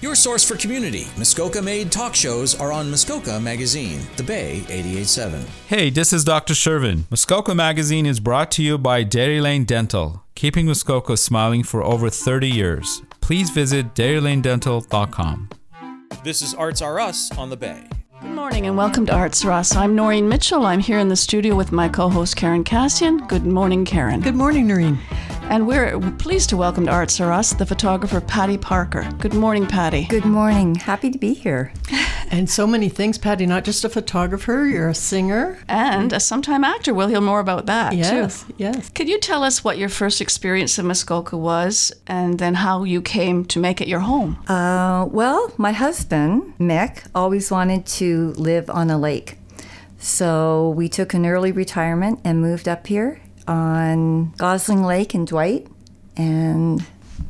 Your 0.00 0.14
source 0.14 0.46
for 0.46 0.56
community, 0.56 1.08
Muskoka 1.16 1.60
made 1.60 1.90
talk 1.90 2.14
shows 2.14 2.54
are 2.54 2.70
on 2.70 2.88
Muskoka 2.88 3.40
Magazine, 3.40 4.00
The 4.16 4.22
Bay 4.22 4.58
887. 4.68 5.44
Hey, 5.66 5.90
this 5.90 6.12
is 6.12 6.22
Dr. 6.22 6.54
Shervin. 6.54 7.10
Muskoka 7.10 7.52
Magazine 7.52 8.06
is 8.06 8.20
brought 8.20 8.52
to 8.52 8.62
you 8.62 8.78
by 8.78 9.02
Dairy 9.02 9.40
Lane 9.40 9.64
Dental, 9.64 10.22
keeping 10.36 10.66
Muskoka 10.66 11.16
smiling 11.16 11.64
for 11.64 11.82
over 11.82 12.10
30 12.10 12.48
years. 12.48 13.02
Please 13.20 13.50
visit 13.50 13.96
dairylanedental.com. 13.96 15.48
This 16.22 16.42
is 16.42 16.54
Arts 16.54 16.80
R 16.80 17.00
Us 17.00 17.36
on 17.36 17.50
The 17.50 17.56
Bay. 17.56 17.82
Good 18.20 18.30
morning 18.30 18.66
and 18.68 18.76
welcome 18.76 19.04
to 19.06 19.12
Arts 19.12 19.44
R 19.44 19.50
Us. 19.50 19.74
I'm 19.74 19.96
Noreen 19.96 20.28
Mitchell. 20.28 20.64
I'm 20.64 20.78
here 20.78 21.00
in 21.00 21.08
the 21.08 21.16
studio 21.16 21.56
with 21.56 21.72
my 21.72 21.88
co 21.88 22.08
host 22.08 22.36
Karen 22.36 22.62
Cassian. 22.62 23.26
Good 23.26 23.44
morning, 23.44 23.84
Karen. 23.84 24.20
Good 24.20 24.36
morning, 24.36 24.68
Noreen. 24.68 25.00
And 25.50 25.66
we're 25.66 25.98
pleased 26.18 26.50
to 26.50 26.56
welcome 26.58 26.84
to 26.86 26.92
Arts 26.92 27.20
R 27.20 27.32
Us 27.32 27.54
the 27.54 27.64
photographer 27.64 28.20
Patty 28.20 28.58
Parker. 28.58 29.08
Good 29.18 29.32
morning, 29.34 29.66
Patty. 29.66 30.04
Good 30.04 30.26
morning. 30.26 30.74
Happy 30.74 31.10
to 31.10 31.18
be 31.18 31.34
here. 31.34 31.72
And 32.30 32.50
so 32.50 32.66
many 32.66 32.90
things, 32.90 33.16
Patty. 33.16 33.46
Not 33.46 33.64
just 33.64 33.86
a 33.86 33.88
photographer, 33.88 34.66
you're 34.66 34.90
a 34.90 34.94
singer. 34.94 35.58
And 35.66 36.12
a 36.12 36.20
sometime 36.20 36.62
actor. 36.62 36.92
We'll 36.92 37.08
hear 37.08 37.22
more 37.22 37.40
about 37.40 37.64
that, 37.64 37.94
Yes, 37.94 38.44
too. 38.44 38.52
yes. 38.58 38.90
Could 38.90 39.08
you 39.08 39.18
tell 39.18 39.42
us 39.42 39.64
what 39.64 39.78
your 39.78 39.88
first 39.88 40.20
experience 40.20 40.78
in 40.78 40.86
Muskoka 40.86 41.38
was 41.38 41.90
and 42.06 42.38
then 42.38 42.52
how 42.56 42.84
you 42.84 43.00
came 43.00 43.46
to 43.46 43.58
make 43.58 43.80
it 43.80 43.88
your 43.88 44.00
home? 44.00 44.36
Uh, 44.46 45.06
well, 45.10 45.50
my 45.56 45.72
husband, 45.72 46.52
Mick, 46.58 47.06
always 47.14 47.50
wanted 47.50 47.86
to 47.96 48.32
live 48.32 48.68
on 48.68 48.90
a 48.90 48.98
lake. 48.98 49.38
So 49.98 50.68
we 50.76 50.90
took 50.90 51.14
an 51.14 51.24
early 51.24 51.50
retirement 51.50 52.20
and 52.24 52.42
moved 52.42 52.68
up 52.68 52.88
here 52.88 53.22
on 53.48 54.32
Gosling 54.36 54.82
Lake 54.84 55.14
in 55.14 55.24
Dwight. 55.24 55.66
And 56.16 56.84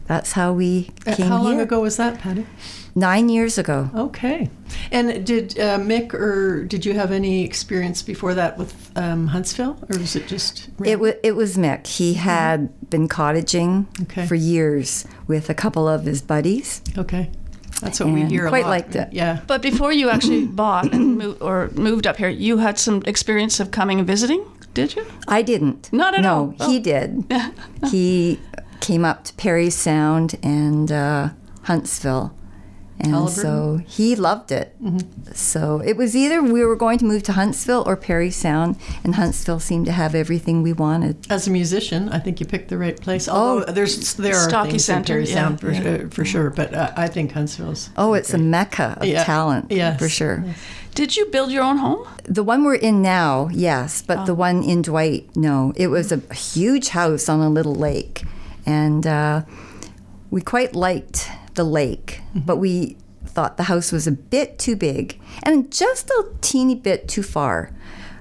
that's 0.06 0.32
how 0.32 0.52
we 0.52 0.90
Uh, 1.06 1.14
came 1.14 1.28
How 1.28 1.42
long 1.42 1.54
here. 1.54 1.62
ago 1.62 1.80
was 1.80 1.96
that, 1.96 2.18
Patty? 2.18 2.46
Nine 2.94 3.28
years 3.28 3.58
ago. 3.58 3.90
Okay. 3.94 4.50
And 4.90 5.24
did 5.24 5.58
uh, 5.58 5.78
Mick 5.78 6.12
or 6.14 6.64
did 6.64 6.84
you 6.84 6.94
have 6.94 7.12
any 7.12 7.44
experience 7.44 8.02
before 8.02 8.34
that 8.34 8.58
with 8.58 8.74
um, 8.96 9.28
Huntsville, 9.28 9.76
or 9.88 9.98
was 9.98 10.16
it 10.16 10.26
just? 10.26 10.68
It, 10.84 10.98
wa 10.98 11.12
it 11.22 11.36
was 11.36 11.56
Mick. 11.56 11.86
He 11.86 12.14
had 12.14 12.68
been 12.90 13.06
cottaging 13.08 13.86
Okay. 14.02 14.26
for 14.26 14.34
years 14.34 15.04
with 15.28 15.48
a 15.50 15.54
couple 15.54 15.86
of 15.86 16.04
his 16.06 16.22
buddies. 16.22 16.80
Okay. 16.96 17.30
That's 17.80 18.00
what 18.00 18.08
we 18.12 18.22
And 18.22 18.30
hear 18.30 18.46
a 18.46 18.48
quite 18.48 18.64
lot. 18.64 18.70
liked 18.70 18.96
it. 18.96 19.08
Yeah. 19.12 19.40
But 19.46 19.62
before 19.62 19.92
you 19.92 20.10
actually 20.10 20.46
bought 20.46 20.92
and 20.92 21.16
moved, 21.18 21.40
or 21.40 21.70
moved 21.74 22.06
up 22.08 22.16
here, 22.16 22.28
you 22.30 22.58
had 22.58 22.76
some 22.78 23.02
experience 23.06 23.60
of 23.60 23.70
coming 23.70 23.98
and 24.00 24.06
visiting, 24.08 24.42
did 24.74 24.94
you? 24.96 25.06
I 25.26 25.42
didn't. 25.42 25.92
Not 25.92 26.14
at 26.14 26.20
no, 26.22 26.54
all. 26.58 26.68
he 26.68 26.78
Oh. 26.78 26.82
did. 26.82 27.24
he 27.90 28.40
came 28.80 29.04
up 29.04 29.24
to 29.24 29.34
Parry 29.34 29.70
Sound 29.70 30.38
and 30.42 30.90
uh, 30.92 31.30
Huntsville. 31.64 32.34
And 33.00 33.12
Haliburton? 33.14 33.30
so 33.30 33.80
he 33.86 34.16
loved 34.16 34.50
it. 34.50 34.74
So 35.32 35.80
it 35.84 35.96
was 35.96 36.16
either 36.16 36.42
we 36.42 36.64
were 36.64 36.74
going 36.74 36.98
to 36.98 37.04
move 37.04 37.22
to 37.24 37.32
Huntsville 37.32 37.84
or 37.86 37.96
Parry 37.96 38.30
Sound, 38.30 38.76
and 39.04 39.14
Huntsville 39.14 39.60
seemed 39.60 39.86
to 39.86 39.92
have 39.92 40.14
everything 40.16 40.62
we 40.62 40.72
wanted. 40.72 41.16
As 41.30 41.46
a 41.46 41.50
musician, 41.50 42.08
I 42.08 42.18
think 42.18 42.40
you 42.40 42.46
picked 42.46 42.70
the 42.70 42.78
right 42.78 43.00
place. 43.00 43.28
Although 43.28 43.66
there's 43.72 44.14
there 44.14 44.34
are 44.36 44.48
Stockey 44.48 44.70
things 44.70 44.84
Center, 44.84 45.18
in 45.18 45.24
Perry 45.24 45.28
yeah, 45.28 45.34
Sound 45.34 45.60
for, 45.60 45.70
yeah. 45.70 46.04
uh, 46.06 46.08
for 46.08 46.24
sure, 46.24 46.50
but 46.50 46.74
uh, 46.74 46.92
I 46.96 47.06
think 47.06 47.32
Huntsville's. 47.32 47.90
Oh, 47.96 48.14
it's 48.14 48.34
a 48.34 48.38
mecca 48.38 48.96
of 49.00 49.06
Yeah, 49.06 49.22
talent, 49.22 49.70
yes, 49.70 49.98
for 49.98 50.08
sure. 50.08 50.44
Did 50.94 51.16
you 51.16 51.26
build 51.26 51.52
your 51.52 51.62
own 51.62 51.76
home? 51.76 52.04
The 52.24 52.42
one 52.42 52.64
we're 52.64 52.74
in 52.74 53.00
now, 53.00 53.48
yes, 53.52 54.02
but 54.02 54.18
Oh. 54.18 54.24
the 54.26 54.34
one 54.34 54.64
in 54.64 54.82
Dwight, 54.82 55.28
no. 55.36 55.72
It 55.76 55.86
was 55.86 56.10
a 56.10 56.18
huge 56.34 56.88
house 56.88 57.28
on 57.28 57.40
a 57.40 57.48
little 57.48 57.76
lake, 57.76 58.24
and 58.66 59.06
uh, 59.06 59.42
we 60.32 60.40
quite 60.40 60.74
liked 60.74 61.30
the 61.58 61.64
lake, 61.64 62.20
Mm-hmm. 62.30 62.40
but 62.46 62.56
we 62.56 62.96
thought 63.26 63.56
the 63.58 63.64
house 63.64 63.92
was 63.92 64.06
a 64.06 64.12
bit 64.12 64.58
too 64.58 64.74
big 64.76 65.20
and 65.42 65.70
just 65.70 66.08
a 66.10 66.24
teeny 66.40 66.74
bit 66.74 67.06
too 67.08 67.22
far. 67.22 67.70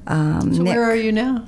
Um, 0.06 0.54
So 0.54 0.62
Nick- 0.64 0.76
where 0.76 0.84
are 0.84 0.96
you 0.96 1.12
now? 1.12 1.46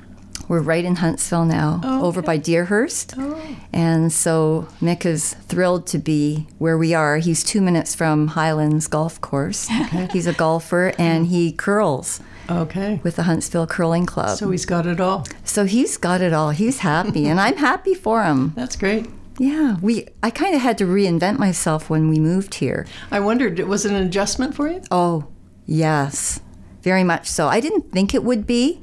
we're 0.48 0.60
right 0.74 0.84
in 0.84 0.96
Huntsville 0.96 1.44
now, 1.44 1.80
Oh, 1.84 2.02
over 2.06 2.20
by 2.22 2.36
Deerhurst. 2.36 3.14
Oh. 3.16 3.38
And 3.72 4.12
so 4.12 4.66
Mick 4.82 5.06
is 5.06 5.34
thrilled 5.46 5.86
to 5.88 5.98
be 5.98 6.46
where 6.58 6.76
we 6.76 6.92
are. 6.92 7.18
He's 7.18 7.44
two 7.44 7.60
minutes 7.60 7.94
from 7.94 8.28
Highlands 8.28 8.88
Golf 8.88 9.20
Course. 9.20 9.68
Okay. 9.82 10.08
He's 10.12 10.26
a 10.26 10.32
golfer 10.32 10.92
and 10.98 11.26
he 11.28 11.52
curls 11.52 12.20
Okay. 12.50 12.98
with 13.04 13.14
the 13.16 13.24
Huntsville 13.24 13.66
Curling 13.68 14.06
Club. 14.06 14.38
So 14.38 14.50
he's 14.50 14.66
got 14.66 14.86
it 14.86 15.00
all. 15.00 15.24
So 15.44 15.64
he's 15.66 15.96
got 15.96 16.20
it 16.20 16.32
all. 16.32 16.50
He's 16.50 16.78
happy, 16.80 17.28
and 17.28 17.38
I'm 17.38 17.56
happy 17.58 17.94
for 17.94 18.24
him. 18.24 18.52
That's 18.56 18.74
great. 18.76 19.06
Yeah, 19.40 19.76
we. 19.80 20.06
I 20.22 20.28
kind 20.28 20.54
of 20.54 20.60
had 20.60 20.76
to 20.78 20.84
reinvent 20.84 21.38
myself 21.38 21.88
when 21.88 22.08
we 22.10 22.18
moved 22.20 22.56
here. 22.56 22.86
I 23.10 23.20
wondered, 23.20 23.58
was 23.60 23.86
it 23.86 23.92
an 23.92 24.02
adjustment 24.06 24.54
for 24.54 24.68
you? 24.68 24.82
Oh, 24.90 25.28
yes, 25.64 26.40
very 26.82 27.04
much 27.04 27.26
so. 27.26 27.48
I 27.48 27.58
didn't 27.60 27.90
think 27.90 28.14
it 28.14 28.22
would 28.22 28.46
be, 28.46 28.82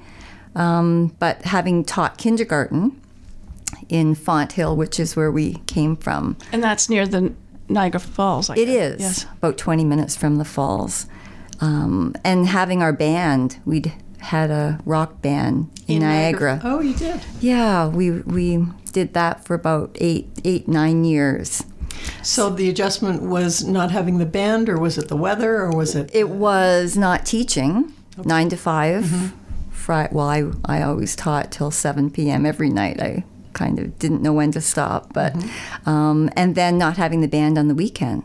um, 0.56 1.16
but 1.20 1.44
having 1.44 1.84
taught 1.86 2.18
kindergarten 2.18 3.00
in 3.88 4.16
Fonthill, 4.16 4.76
which 4.76 5.00
is 5.00 5.16
where 5.16 5.32
we 5.32 5.56
came 5.68 5.96
from, 5.96 6.36
And 6.52 6.64
that's 6.64 6.90
near 6.90 7.06
the 7.06 7.34
Niagara 7.70 8.00
Falls. 8.00 8.50
I 8.50 8.56
it 8.56 8.66
guess. 8.66 8.94
is 8.96 9.00
Yes. 9.02 9.26
about 9.38 9.58
20 9.60 9.84
minutes 9.84 10.16
from 10.16 10.38
the 10.38 10.46
falls. 10.46 11.06
Um, 11.62 12.16
and 12.24 12.48
having 12.48 12.82
our 12.82 12.94
band, 12.94 13.58
we'd 13.66 13.94
had 14.20 14.50
a 14.50 14.80
rock 14.86 15.22
band 15.22 15.70
in, 15.88 16.00
Niagara. 16.00 16.62
Oh, 16.64 16.80
you 16.82 16.94
did. 16.96 17.20
Yeah, 17.42 17.88
we 17.88 18.10
we 18.12 18.66
did 18.92 19.14
that 19.14 19.46
for 19.46 19.54
about 19.54 19.96
eight 20.00 20.28
eight 20.44 20.68
nine 20.68 21.04
years. 21.04 21.64
So 22.24 22.50
the 22.50 22.70
adjustment 22.70 23.24
was 23.24 23.64
not 23.66 23.92
having 23.92 24.18
the 24.20 24.26
band, 24.26 24.70
or 24.70 24.78
was 24.78 24.98
it 24.98 25.08
the 25.08 25.16
weather, 25.18 25.62
or 25.62 25.72
was 25.72 25.96
it? 25.96 26.10
It 26.14 26.30
was 26.30 26.96
not 26.96 27.26
teaching 27.26 27.92
nine 28.24 28.50
to 28.50 28.58
5 28.58 29.34
Fri- 29.72 30.08
well, 30.12 30.28
I 30.28 30.44
I 30.66 30.82
always 30.84 31.16
taught 31.16 31.52
till 31.52 31.72
seven 31.72 32.10
p.m. 32.10 32.46
every 32.46 32.70
night. 32.70 33.02
I 33.02 33.24
kind 33.54 33.80
of 33.80 33.98
didn't 34.00 34.22
know 34.22 34.34
when 34.34 34.52
to 34.52 34.62
stop, 34.62 35.14
but 35.14 35.34
um, 35.86 36.30
and 36.36 36.54
then 36.56 36.78
not 36.78 36.98
having 36.98 37.22
the 37.22 37.28
band 37.28 37.58
on 37.58 37.68
the 37.68 37.76
weekend. 37.76 38.24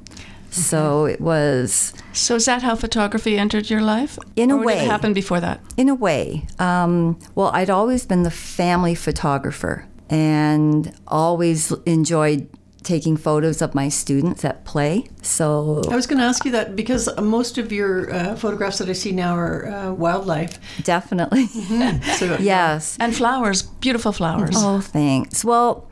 So 0.50 1.06
it 1.06 1.18
was 1.20 1.94
So 2.12 2.34
is 2.34 2.44
that 2.44 2.62
how 2.62 2.74
photography 2.74 3.38
entered 3.38 3.70
your 3.70 3.80
life? 3.80 4.18
In 4.36 4.50
a 4.50 4.56
or 4.56 4.58
Did 4.60 4.66
way. 4.66 4.78
it 4.84 4.90
happen 4.90 5.12
before 5.14 5.40
that? 5.40 5.60
in 5.78 5.88
a 5.88 5.94
way. 5.94 6.46
Um, 6.58 7.18
well, 7.34 7.50
I'd 7.54 7.70
always 7.70 8.04
been 8.06 8.22
the 8.24 8.30
family 8.30 8.94
photographer 8.94 9.86
and 10.12 10.92
always 11.08 11.72
enjoyed 11.86 12.48
taking 12.82 13.16
photos 13.16 13.62
of 13.62 13.74
my 13.74 13.88
students 13.88 14.44
at 14.44 14.64
play. 14.64 15.04
So 15.22 15.82
I 15.88 15.94
was 15.94 16.06
going 16.06 16.18
to 16.18 16.24
ask 16.24 16.44
you 16.44 16.50
that 16.52 16.74
because 16.74 17.08
most 17.20 17.56
of 17.56 17.70
your 17.72 18.12
uh, 18.12 18.34
photographs 18.34 18.78
that 18.78 18.88
I 18.88 18.92
see 18.92 19.12
now 19.12 19.36
are 19.36 19.68
uh, 19.68 19.92
wildlife. 19.92 20.58
definitely. 20.84 21.46
So 22.18 22.36
yes. 22.40 22.96
And 23.00 23.14
flowers, 23.14 23.62
beautiful 23.62 24.12
flowers. 24.12 24.54
Oh, 24.56 24.80
thanks. 24.80 25.44
Well, 25.44 25.88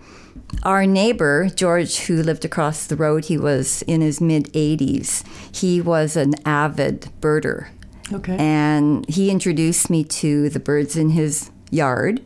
our 0.65 0.85
neighbor, 0.85 1.49
George, 1.55 1.99
who 2.01 2.23
lived 2.23 2.45
across 2.45 2.87
the 2.87 2.97
road, 2.97 3.27
he 3.27 3.39
was 3.39 3.83
in 3.83 4.01
his 4.01 4.21
mid 4.21 4.53
80s. 4.53 5.25
He 5.57 5.81
was 5.81 6.17
an 6.17 6.35
avid 6.45 7.09
birder. 7.21 7.69
Okay. 8.13 8.37
And 8.39 9.09
he 9.09 9.31
introduced 9.31 9.89
me 9.89 10.03
to 10.05 10.49
the 10.51 10.59
birds 10.61 10.97
in 10.97 11.11
his 11.11 11.51
yard. 11.71 12.21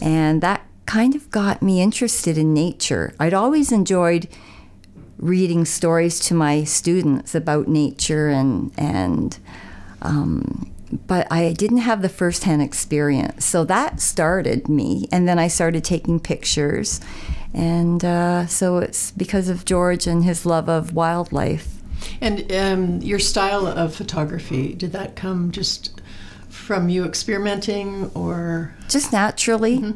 And 0.00 0.40
that 0.42 0.62
kind 0.88 1.14
of 1.14 1.30
got 1.30 1.62
me 1.62 1.82
interested 1.82 2.38
in 2.38 2.54
nature. 2.54 3.14
I'd 3.20 3.34
always 3.34 3.70
enjoyed 3.70 4.26
reading 5.18 5.66
stories 5.66 6.18
to 6.20 6.34
my 6.34 6.64
students 6.64 7.34
about 7.34 7.68
nature 7.68 8.28
and, 8.28 8.72
and 8.78 9.38
um, 10.00 10.72
but 11.06 11.30
I 11.30 11.52
didn't 11.52 11.78
have 11.78 12.00
the 12.00 12.08
firsthand 12.08 12.62
experience. 12.62 13.44
So 13.44 13.64
that 13.64 14.00
started 14.00 14.68
me. 14.68 15.06
And 15.12 15.28
then 15.28 15.38
I 15.38 15.48
started 15.48 15.84
taking 15.84 16.18
pictures. 16.20 17.00
And 17.52 18.02
uh, 18.02 18.46
so 18.46 18.78
it's 18.78 19.10
because 19.10 19.50
of 19.50 19.66
George 19.66 20.06
and 20.06 20.24
his 20.24 20.46
love 20.46 20.70
of 20.70 20.94
wildlife. 20.94 21.68
And 22.22 22.50
um, 22.50 23.02
your 23.02 23.18
style 23.18 23.66
of 23.66 23.94
photography, 23.94 24.72
did 24.72 24.92
that 24.92 25.16
come 25.16 25.50
just 25.50 26.00
from 26.48 26.88
you 26.88 27.04
experimenting 27.04 28.10
or 28.14 28.74
Just 28.88 29.12
naturally. 29.12 29.94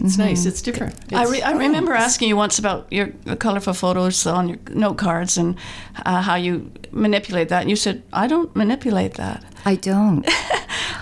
It's 0.00 0.18
nice, 0.18 0.46
it's 0.46 0.62
different. 0.62 0.94
I, 1.12 1.24
re- 1.26 1.42
I 1.42 1.52
remember 1.52 1.92
asking 1.92 2.28
you 2.28 2.36
once 2.36 2.58
about 2.58 2.92
your 2.92 3.08
colorful 3.38 3.74
photos 3.74 4.26
on 4.26 4.48
your 4.48 4.58
note 4.70 4.98
cards 4.98 5.36
and 5.36 5.56
uh, 6.06 6.22
how 6.22 6.36
you 6.36 6.70
manipulate 6.92 7.48
that. 7.48 7.62
And 7.62 7.70
you 7.70 7.76
said, 7.76 8.02
I 8.12 8.26
don't 8.26 8.54
manipulate 8.54 9.14
that. 9.14 9.44
I 9.64 9.74
don't. 9.76 10.28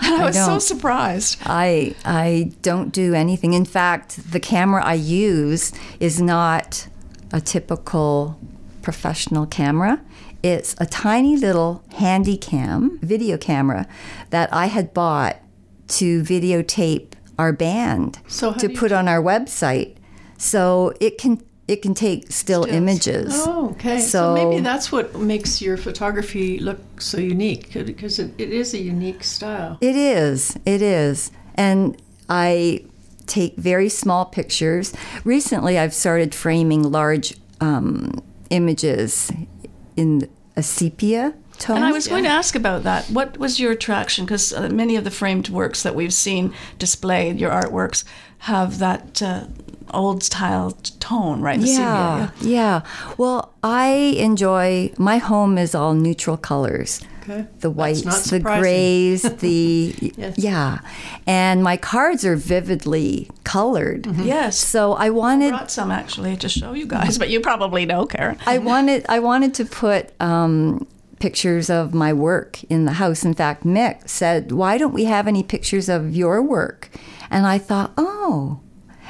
And 0.03 0.21
I 0.21 0.25
was 0.25 0.35
so 0.35 0.45
don't. 0.45 0.59
surprised. 0.61 1.39
I 1.45 1.95
I 2.05 2.51
don't 2.61 2.91
do 2.93 3.13
anything. 3.13 3.53
In 3.53 3.65
fact, 3.65 4.31
the 4.31 4.39
camera 4.39 4.83
I 4.83 4.93
use 4.93 5.73
is 5.99 6.21
not 6.21 6.87
a 7.33 7.41
typical 7.41 8.39
professional 8.83 9.47
camera. 9.47 9.99
It's 10.43 10.75
a 10.79 10.85
tiny 10.85 11.35
little 11.35 11.83
handy 11.95 12.37
cam, 12.37 12.99
video 13.01 13.37
camera 13.37 13.87
that 14.29 14.53
I 14.53 14.67
had 14.67 14.93
bought 14.93 15.37
to 15.87 16.21
videotape 16.21 17.13
our 17.37 17.53
band 17.53 18.19
So 18.27 18.53
to 18.53 18.69
put 18.69 18.91
on 18.91 19.07
our 19.07 19.21
website. 19.21 19.95
So 20.37 20.93
it 20.99 21.17
can 21.17 21.41
it 21.67 21.81
can 21.81 21.93
take 21.93 22.31
still 22.31 22.63
Stills. 22.63 22.77
images. 22.77 23.33
Oh, 23.45 23.71
okay. 23.71 23.99
So, 23.99 24.07
So- 24.09 24.33
maybe 24.49 24.61
that's 24.63 24.89
what 24.91 25.15
makes 25.19 25.61
your 25.61 25.75
photography 25.75 26.59
look 26.59 26.79
so 27.01 27.17
unique 27.17 27.73
because 27.73 28.19
it, 28.19 28.31
it 28.37 28.51
is 28.51 28.73
a 28.73 28.77
unique 28.79 29.23
style. 29.25 29.77
It 29.81 29.95
is. 29.97 30.57
It 30.65 30.81
is. 30.81 31.29
And 31.55 32.01
I 32.29 32.85
take 33.25 33.57
very 33.57 33.89
small 33.89 34.23
pictures. 34.25 34.93
Recently, 35.25 35.77
I've 35.77 35.93
started 35.93 36.33
framing 36.33 36.89
large 36.89 37.35
um, 37.59 38.23
images 38.49 39.29
in 39.97 40.29
a 40.55 40.63
sepia 40.63 41.33
tone. 41.59 41.77
And 41.77 41.85
I 41.85 41.91
was 41.91 42.07
going 42.07 42.23
to 42.23 42.29
ask 42.29 42.55
about 42.55 42.83
that. 42.83 43.05
What 43.09 43.37
was 43.37 43.59
your 43.59 43.71
attraction? 43.71 44.25
Because 44.25 44.53
uh, 44.53 44.69
many 44.69 44.95
of 44.95 45.03
the 45.03 45.11
framed 45.11 45.49
works 45.49 45.83
that 45.83 45.95
we've 45.95 46.13
seen 46.13 46.53
displayed, 46.79 47.39
your 47.39 47.51
artworks, 47.51 48.03
have 48.39 48.79
that 48.79 49.21
uh, 49.21 49.45
old 49.93 50.23
style 50.23 50.71
tone, 50.99 51.41
right? 51.41 51.59
The 51.59 51.67
yeah, 51.67 52.27
sepia, 52.29 52.49
yeah. 52.49 52.81
Well, 53.17 53.53
I 53.63 53.87
enjoy 54.17 54.91
my 54.97 55.17
home 55.17 55.57
is 55.57 55.73
all 55.73 55.93
neutral 55.93 56.37
colors. 56.37 57.01
Okay. 57.29 57.45
The 57.59 57.69
whites, 57.69 58.29
the 58.29 58.39
grays, 58.39 59.21
the 59.39 59.93
Yes. 60.15 60.37
yeah, 60.37 60.79
and 61.25 61.61
my 61.61 61.75
cards 61.75 62.23
are 62.25 62.37
vividly 62.37 63.29
colored. 63.43 64.05
yeah. 64.05 64.23
Yes. 64.23 64.57
So 64.57 64.93
I 64.93 65.09
wanted 65.09 65.47
I 65.53 65.57
brought 65.57 65.71
some 65.71 65.91
actually 65.91 66.37
to 66.37 66.47
show 66.47 66.71
you 66.73 66.85
guys, 66.85 67.17
but 67.17 67.29
you 67.29 67.41
probably 67.41 67.85
know, 67.85 68.05
Karen. 68.05 68.37
I 68.45 68.59
wanted 68.59 69.05
I 69.09 69.19
wanted 69.19 69.53
to 69.55 69.65
put 69.65 70.13
um, 70.21 70.87
pictures 71.19 71.69
of 71.69 71.93
my 71.93 72.13
work 72.13 72.63
in 72.65 72.85
the 72.85 72.93
house. 72.93 73.25
In 73.25 73.33
fact, 73.33 73.63
Mick 73.63 74.07
said, 74.07 74.51
"Why 74.51 74.77
don't 74.77 74.93
we 74.93 75.05
have 75.05 75.27
any 75.27 75.43
pictures 75.43 75.89
of 75.89 76.15
your 76.15 76.41
work?" 76.41 76.89
And 77.29 77.45
I 77.45 77.57
thought, 77.57 77.93
"Oh." 77.97 78.59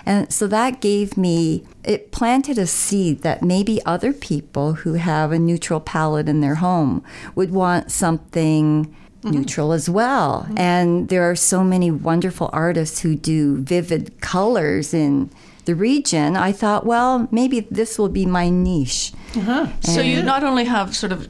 And 0.05 0.31
so 0.31 0.47
that 0.47 0.79
gave 0.79 1.17
me, 1.17 1.65
it 1.83 2.13
planted 2.13 2.57
a 2.57 2.65
seed 2.65 3.23
that 3.23 3.43
maybe 3.43 3.83
other 3.85 4.13
people 4.13 4.75
who 4.75 4.93
have 4.93 5.33
a 5.33 5.39
neutral 5.39 5.81
palette 5.81 6.29
in 6.29 6.39
their 6.39 6.55
home 6.55 7.03
would 7.35 7.51
want 7.51 7.91
something 7.91 8.85
mm-hmm. 8.85 9.31
neutral 9.31 9.73
as 9.73 9.89
well. 9.89 10.43
Mm-hmm. 10.43 10.57
And 10.57 11.09
there 11.09 11.29
are 11.29 11.35
so 11.35 11.61
many 11.61 11.91
wonderful 11.91 12.49
artists 12.53 13.01
who 13.01 13.15
do 13.15 13.57
vivid 13.57 14.21
colors 14.21 14.93
in 14.93 15.29
the 15.65 15.75
region. 15.75 16.37
I 16.37 16.53
thought, 16.53 16.85
well, 16.85 17.27
maybe 17.29 17.67
this 17.69 17.99
will 17.99 18.07
be 18.07 18.25
my 18.25 18.49
niche. 18.49 19.11
Uh-huh. 19.35 19.67
So 19.81 19.99
you 19.99 20.23
not 20.23 20.41
only 20.41 20.63
have 20.63 20.95
sort 20.95 21.11
of 21.11 21.27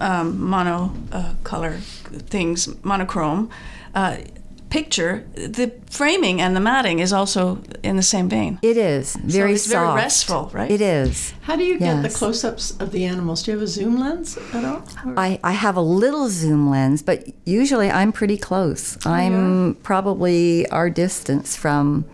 um, 0.00 0.40
mono 0.40 0.92
uh, 1.12 1.34
color 1.44 1.78
things, 2.30 2.68
monochrome 2.84 3.50
uh, 3.94 4.16
picture, 4.70 5.24
the 5.34 5.72
framing 5.90 6.40
and 6.40 6.54
the 6.54 6.60
matting 6.60 6.98
is 6.98 7.12
also 7.12 7.58
in 7.82 7.96
the 7.96 8.02
same 8.02 8.28
vein. 8.28 8.58
It 8.62 8.76
is 8.76 9.16
very 9.16 9.54
it's 9.54 9.66
very 9.66 9.94
restful, 9.94 10.50
right? 10.52 10.70
It 10.70 10.80
is. 10.80 11.32
How 11.42 11.56
do 11.56 11.64
you 11.64 11.78
get 11.78 12.02
the 12.02 12.10
close 12.10 12.44
ups 12.44 12.72
of 12.78 12.92
the 12.92 13.04
animals? 13.06 13.42
Do 13.42 13.52
you 13.52 13.56
have 13.58 13.64
a 13.64 13.66
zoom 13.66 13.98
lens 13.98 14.36
at 14.52 14.64
all? 14.64 14.82
Or- 15.06 15.18
I, 15.18 15.40
I 15.42 15.52
have 15.52 15.76
a 15.76 15.80
little 15.80 16.28
zoom 16.28 16.68
lens, 16.68 17.02
but 17.02 17.26
usually 17.46 17.90
I'm 17.90 18.12
pretty 18.12 18.36
close. 18.36 18.98
I'm 19.06 19.74
probably 19.76 20.68
our 20.68 20.90
distance 20.90 21.56
from, 21.56 22.04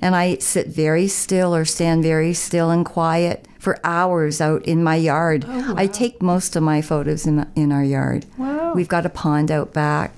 and 0.00 0.14
I 0.14 0.36
sit 0.38 0.68
very 0.68 1.08
still 1.08 1.54
or 1.54 1.64
stand 1.64 2.04
very 2.04 2.34
still 2.34 2.70
and 2.70 2.86
quiet 2.86 3.45
for 3.66 3.80
hours 3.82 4.40
out 4.40 4.64
in 4.64 4.80
my 4.84 4.94
yard. 4.94 5.44
I 5.44 5.88
take 5.88 6.22
most 6.22 6.54
of 6.54 6.62
my 6.62 6.80
photos 6.80 7.26
in, 7.26 7.44
in 7.56 7.72
our 7.72 7.82
yard. 7.82 8.24
Wow. 8.38 8.72
We've 8.76 8.86
got 8.86 9.04
a 9.04 9.08
pond 9.08 9.50
out 9.50 9.72
back, 9.72 10.12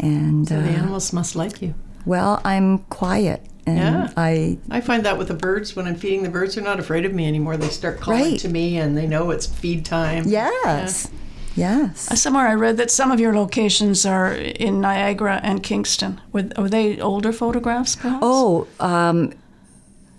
and 0.00 0.48
So 0.48 0.56
the 0.60 0.68
uh, 0.70 0.72
animals 0.72 1.12
must 1.12 1.36
like 1.36 1.62
you. 1.62 1.74
well, 2.04 2.40
I'm 2.44 2.78
quiet, 2.90 3.46
and 3.64 3.78
Yeah. 3.78 4.08
I 4.16 4.58
I 4.72 4.80
find 4.80 5.04
that 5.04 5.16
with 5.18 5.28
the 5.28 5.34
birds, 5.34 5.76
when 5.76 5.86
I'm 5.86 5.94
feeding 5.94 6.24
the 6.24 6.30
birds, 6.30 6.56
they're 6.56 6.64
not 6.64 6.80
afraid 6.80 7.04
of 7.04 7.14
me 7.14 7.28
anymore. 7.28 7.56
They 7.56 7.68
start 7.68 8.00
calling 8.00 8.22
Right. 8.32 8.40
to 8.40 8.48
me 8.48 8.76
and 8.76 8.96
they 8.98 9.06
know 9.06 9.30
it's 9.30 9.46
feed 9.46 9.84
time. 9.84 10.24
yes, 10.26 11.08
yes. 11.54 12.20
Somewhere 12.20 12.48
I 12.48 12.54
read 12.54 12.76
that 12.78 12.90
some 12.90 13.12
of 13.12 13.20
your 13.20 13.34
locations 13.36 14.04
are 14.04 14.32
in 14.34 14.80
Niagara 14.80 15.38
and 15.44 15.62
Kingston. 15.62 16.20
Were, 16.32 16.48
were 16.58 16.68
they 16.68 17.00
older 17.00 17.32
photographs, 17.32 17.94
perhaps? 17.94 18.18
Oh, 18.22 18.66
um, 18.80 19.32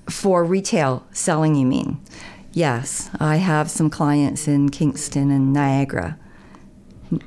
for 0.09 0.45
retail 0.45 1.03
selling, 1.11 1.55
you 1.55 1.65
mean? 1.65 1.97
Yes, 2.53 3.09
I 3.19 3.37
have 3.37 3.69
some 3.71 3.89
clients 3.89 4.47
in 4.47 4.69
Kingston 4.69 5.31
and 5.31 5.53
Niagara, 5.53 6.17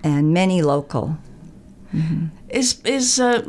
and 0.03 0.33
many 0.35 0.61
local. 0.63 1.17
Is 2.49 2.81
is 2.85 3.19
uh, 3.21 3.43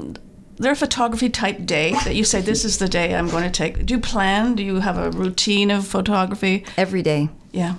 there 0.57 0.71
a 0.71 0.75
photography 0.75 1.29
type 1.29 1.65
day 1.65 1.91
that 2.05 2.15
you 2.15 2.23
say 2.23 2.39
this 2.41 2.63
is 2.63 2.77
the 2.77 2.87
day 2.87 3.13
I'm 3.15 3.27
going 3.29 3.43
to 3.43 3.49
take? 3.49 3.85
Do 3.85 3.93
you 3.95 3.99
plan? 3.99 4.55
Do 4.55 4.63
you 4.63 4.79
have 4.79 4.97
a 4.97 5.11
routine 5.11 5.69
of 5.71 5.85
photography? 5.87 6.63
Every 6.77 7.01
day, 7.01 7.29
Yeah. 7.51 7.75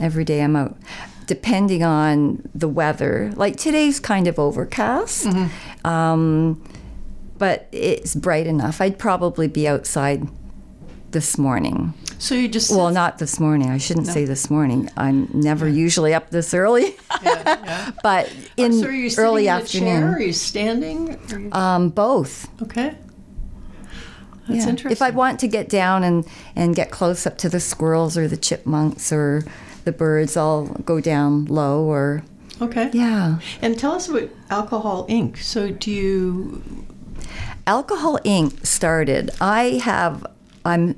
every 0.00 0.24
day 0.24 0.42
I'm 0.42 0.54
out. 0.54 0.76
Depending 1.26 1.82
on 1.82 2.48
the 2.54 2.68
weather, 2.68 3.32
like 3.36 3.56
today's 3.56 3.98
kind 4.00 4.26
of 4.28 4.38
overcast, 4.38 5.26
um, 5.84 6.62
but 7.38 7.68
it's 7.72 8.14
bright 8.14 8.46
enough. 8.46 8.80
I'd 8.80 8.98
probably 8.98 9.48
be 9.48 9.66
outside 9.66 10.28
this 11.12 11.38
morning. 11.38 11.94
So 12.18 12.34
you 12.34 12.48
just 12.48 12.70
Well, 12.70 12.90
not 12.90 13.18
this 13.18 13.38
morning. 13.38 13.70
I 13.70 13.78
shouldn't 13.78 14.06
say 14.06 14.24
this 14.24 14.50
morning. 14.50 14.88
I'm 14.96 15.28
never 15.32 15.68
usually 15.68 16.14
up 16.14 16.30
this 16.30 16.52
early. 16.54 16.96
but 18.02 18.32
in 18.56 18.72
so 18.72 19.22
early 19.22 19.46
in 19.46 19.54
afternoon. 19.54 19.86
chair? 20.00 20.12
Are 20.14 20.20
you 20.20 20.32
standing? 20.32 21.18
Are 21.32 21.38
you- 21.38 21.52
Um, 21.52 21.88
both. 21.90 22.48
okay. 22.62 22.96
That's 24.48 24.64
Yeah. 24.64 24.70
interesting. 24.70 24.90
If 24.92 25.02
I 25.02 25.10
want 25.10 25.38
to 25.40 25.46
get 25.48 25.68
down 25.68 26.02
and, 26.02 26.24
and 26.56 26.74
get 26.74 26.90
close 26.90 27.26
up 27.26 27.38
to 27.38 27.48
the 27.48 27.60
squirrels 27.60 28.16
or 28.16 28.26
the 28.26 28.36
chipmunks 28.36 29.12
or 29.12 29.44
the 29.84 29.92
birds, 29.92 30.36
I'll 30.36 30.66
go 30.84 31.00
down 31.00 31.44
low 31.46 31.82
or 31.84 32.22
okay. 32.60 32.90
yeah. 32.92 33.38
And 33.60 33.78
tell 33.78 33.92
us 33.92 34.08
about 34.08 34.30
alcohol 34.50 35.06
ink. 35.08 35.38
So 35.38 35.70
do 35.70 35.90
you? 35.90 36.62
Alcohol 37.66 38.18
ink 38.24 38.64
started. 38.66 39.30
I 39.40 39.80
have 39.84 40.26
I'm 40.64 40.96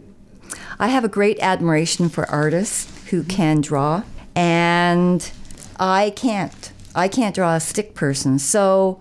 I 0.78 0.88
have 0.88 1.04
a 1.04 1.08
great 1.08 1.38
admiration 1.40 2.08
for 2.08 2.28
artists 2.30 3.08
who 3.08 3.22
can 3.22 3.60
draw 3.60 4.02
and 4.34 5.30
I 5.78 6.12
can't. 6.16 6.72
I 6.94 7.08
can't 7.08 7.34
draw 7.34 7.54
a 7.54 7.60
stick 7.60 7.94
person. 7.94 8.38
So 8.38 9.00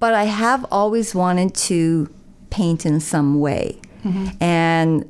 but 0.00 0.14
I 0.14 0.24
have 0.24 0.64
always 0.70 1.14
wanted 1.14 1.54
to 1.54 2.08
paint 2.50 2.86
in 2.86 3.00
some 3.00 3.40
way. 3.40 3.80
And 4.40 5.04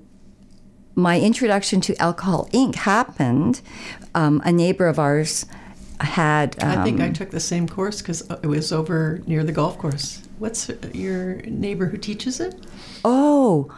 my 0.94 1.20
introduction 1.20 1.80
to 1.82 1.96
alcohol 2.02 2.48
ink 2.52 2.74
happened. 2.74 3.60
Um, 4.14 4.42
a 4.44 4.50
neighbor 4.50 4.86
of 4.86 4.98
ours 4.98 5.46
had. 6.00 6.60
Um, 6.62 6.78
I 6.78 6.84
think 6.84 7.00
I 7.00 7.10
took 7.10 7.30
the 7.30 7.38
same 7.38 7.68
course 7.68 8.02
because 8.02 8.22
it 8.42 8.46
was 8.46 8.72
over 8.72 9.20
near 9.26 9.44
the 9.44 9.52
golf 9.52 9.78
course. 9.78 10.22
What's 10.38 10.70
your 10.92 11.36
neighbor 11.42 11.86
who 11.86 11.98
teaches 11.98 12.40
it? 12.40 12.54
Oh, 13.04 13.72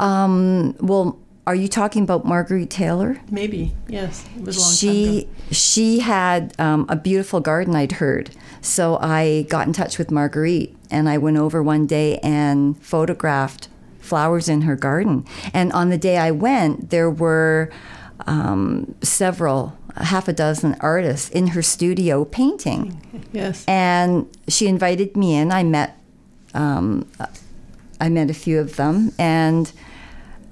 um, 0.00 0.74
well, 0.80 1.18
are 1.46 1.54
you 1.54 1.68
talking 1.68 2.02
about 2.02 2.24
Marguerite 2.24 2.70
Taylor? 2.70 3.20
Maybe. 3.30 3.72
Yes. 3.88 4.26
It 4.36 4.42
was 4.44 4.56
a 4.56 4.60
long 4.60 4.68
time 4.68 4.76
She 4.76 5.18
ago. 5.20 5.28
she 5.52 5.98
had 6.00 6.54
um, 6.60 6.86
a 6.88 6.96
beautiful 6.96 7.40
garden 7.40 7.74
I'd 7.74 7.92
heard, 7.92 8.30
so 8.60 8.98
I 9.00 9.46
got 9.48 9.66
in 9.66 9.72
touch 9.72 9.98
with 9.98 10.10
Marguerite, 10.10 10.76
and 10.90 11.08
I 11.08 11.18
went 11.18 11.36
over 11.38 11.62
one 11.62 11.86
day 11.86 12.18
and 12.18 12.76
photographed 12.82 13.68
flowers 14.00 14.48
in 14.48 14.62
her 14.62 14.76
garden. 14.76 15.24
And 15.52 15.72
on 15.72 15.88
the 15.90 15.98
day 15.98 16.18
I 16.18 16.30
went, 16.30 16.90
there 16.90 17.10
were 17.10 17.70
um, 18.26 18.94
several, 19.02 19.76
half 19.96 20.28
a 20.28 20.32
dozen 20.32 20.76
artists 20.80 21.28
in 21.30 21.48
her 21.48 21.62
studio 21.62 22.24
painting. 22.24 23.00
Yes. 23.32 23.64
and 23.68 24.26
she 24.48 24.66
invited 24.66 25.16
me 25.16 25.36
in. 25.36 25.52
I 25.52 25.62
met, 25.62 25.96
um, 26.52 27.06
I 28.00 28.08
met 28.08 28.28
a 28.28 28.34
few 28.34 28.58
of 28.58 28.74
them, 28.74 29.12
and 29.20 29.70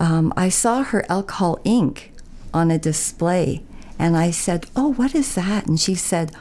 um, 0.01 0.33
I 0.37 0.49
saw 0.49 0.83
her 0.83 1.05
alcohol 1.11 1.59
ink 1.65 2.13
on 2.55 2.71
a 2.71 2.79
display, 2.79 3.63
and 3.99 4.17
I 4.17 4.31
said, 4.31 4.67
"Oh, 4.77 4.93
what 4.93 5.15
is 5.15 5.35
that?" 5.35 5.67
And 5.67 5.79
she 5.81 5.95
said, 5.95 6.33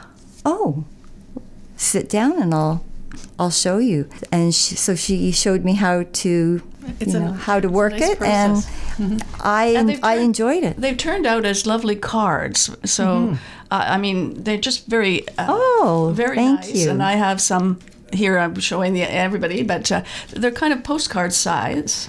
"Oh, 0.44 0.84
sit 1.76 2.08
down, 2.08 2.40
and 2.42 2.54
I'll, 2.54 2.84
I'll 3.38 3.50
show 3.50 3.78
you." 3.78 4.08
And 4.32 4.54
she, 4.54 4.74
so 4.76 4.94
she 4.94 5.32
showed 5.32 5.64
me 5.64 5.74
how 5.74 6.04
to, 6.22 6.62
It's 7.00 7.12
you 7.12 7.18
a- 7.18 7.20
know, 7.20 7.32
how 7.32 7.60
to 7.60 7.68
work 7.68 7.92
nice 7.94 8.10
it, 8.10 8.22
and 8.22 9.22
I, 9.40 9.66
And 9.76 10.00
I 10.02 10.16
enjoyed 10.16 10.64
it. 10.64 10.76
They've 10.80 10.96
turned 10.96 11.26
out 11.26 11.44
as 11.44 11.66
lovely 11.66 11.94
cards. 11.96 12.70
So, 12.84 13.36
uh, 13.70 13.84
I 13.94 13.98
mean, 13.98 14.42
they're 14.44 14.56
just 14.58 14.86
very, 14.86 15.28
uh, 15.38 15.46
Oh, 15.48 16.12
very 16.14 16.36
thank 16.36 16.60
nice. 16.60 16.74
you. 16.74 16.90
And 16.90 17.02
I 17.02 17.12
have 17.16 17.40
some 17.40 17.78
here. 18.12 18.38
I'm 18.38 18.54
showing 18.60 18.94
the 18.94 19.02
everybody, 19.02 19.62
but 19.62 19.90
uh, 19.92 20.02
they're 20.30 20.50
kind 20.50 20.72
of 20.72 20.82
postcard 20.84 21.32
size, 21.32 22.08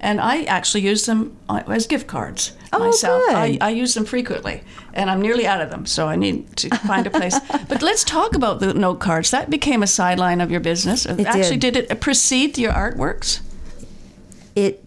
and 0.00 0.20
I 0.20 0.42
actually 0.44 0.82
use 0.82 1.06
them 1.06 1.36
uh, 1.48 1.62
as 1.68 1.86
gift 1.86 2.06
cards 2.06 2.52
Oh, 2.72 2.78
myself. 2.78 3.22
good. 3.26 3.34
I, 3.36 3.58
I 3.60 3.70
use 3.70 3.94
them 3.94 4.04
frequently, 4.04 4.62
and 4.94 5.10
I'm 5.10 5.20
nearly 5.20 5.46
out 5.46 5.60
of 5.60 5.70
them, 5.70 5.86
so 5.86 6.06
I 6.08 6.16
need 6.16 6.56
to 6.58 6.68
find 6.86 7.06
a 7.06 7.10
place. 7.10 7.38
but 7.68 7.82
let's 7.82 8.04
talk 8.04 8.34
about 8.34 8.60
the 8.60 8.72
note 8.74 9.00
cards. 9.00 9.30
That 9.30 9.50
became 9.50 9.82
a 9.82 9.86
sideline 9.88 10.40
of 10.40 10.50
your 10.50 10.60
business. 10.60 11.04
It 11.06 11.26
actually, 11.26 11.56
did. 11.56 11.74
did 11.74 11.90
it 11.90 12.00
precede 12.00 12.58
your 12.58 12.72
artworks? 12.72 13.40
it 14.56 14.84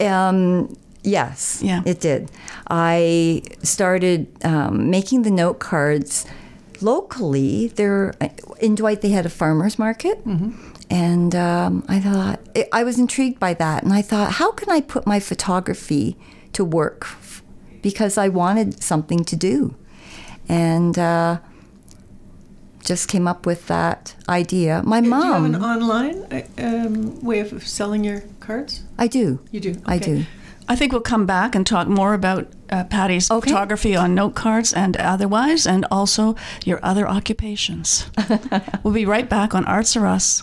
um, 0.00 0.76
Yes, 1.02 1.60
Yeah. 1.62 1.82
it 1.86 2.00
did. 2.00 2.30
I 2.68 3.42
started 3.62 4.26
um, 4.44 4.90
making 4.90 5.22
the 5.22 5.30
note 5.30 5.58
cards 5.60 6.26
locally. 6.82 7.68
There 7.68 8.14
in 8.60 8.74
Dwight, 8.74 9.00
they 9.00 9.10
had 9.10 9.26
a 9.26 9.30
farmers 9.30 9.78
market, 9.78 10.24
and 10.90 11.34
um, 11.34 11.84
I 11.88 12.00
thought 12.00 12.40
I 12.72 12.84
was 12.84 12.98
intrigued 12.98 13.38
by 13.38 13.54
that, 13.54 13.82
and 13.82 13.92
I 13.92 14.02
thought, 14.02 14.32
how 14.32 14.52
can 14.52 14.70
I 14.70 14.80
put 14.80 15.06
my 15.06 15.20
photography 15.20 16.16
to 16.52 16.64
work? 16.64 17.06
Because 17.82 18.18
I 18.18 18.28
wanted 18.28 18.82
something 18.82 19.24
to 19.24 19.36
do, 19.36 19.74
and. 20.48 20.98
Uh, 20.98 21.38
just 22.86 23.08
came 23.08 23.26
up 23.26 23.44
with 23.46 23.66
that 23.66 24.14
idea. 24.28 24.80
My 24.84 25.00
mom. 25.00 25.20
Do 25.20 25.26
you 25.26 25.32
have 25.32 25.44
an 25.44 25.62
online 25.84 26.22
uh, 26.32 26.42
um, 26.58 27.20
way 27.20 27.40
of 27.40 27.66
selling 27.66 28.04
your 28.04 28.22
cards? 28.40 28.84
I 28.96 29.08
do. 29.08 29.40
You 29.50 29.60
do. 29.60 29.82
I 29.84 29.98
do. 29.98 30.24
I 30.68 30.74
think 30.76 30.92
we'll 30.92 31.00
come 31.00 31.26
back 31.26 31.54
and 31.54 31.66
talk 31.66 31.86
more 31.88 32.12
about 32.14 32.48
uh, 32.70 32.84
Patty's 32.84 33.30
Okay. 33.30 33.50
photography 33.50 33.94
on 33.94 34.14
note 34.14 34.34
cards 34.34 34.72
and 34.72 34.96
otherwise, 34.96 35.66
and 35.66 35.86
also 35.90 36.34
your 36.64 36.80
other 36.82 37.08
occupations. 37.08 38.10
we'll 38.82 38.94
be 38.94 39.06
right 39.06 39.28
back 39.28 39.54
on 39.54 39.64
Arts 39.64 39.96
R 39.96 40.06
Us. 40.06 40.42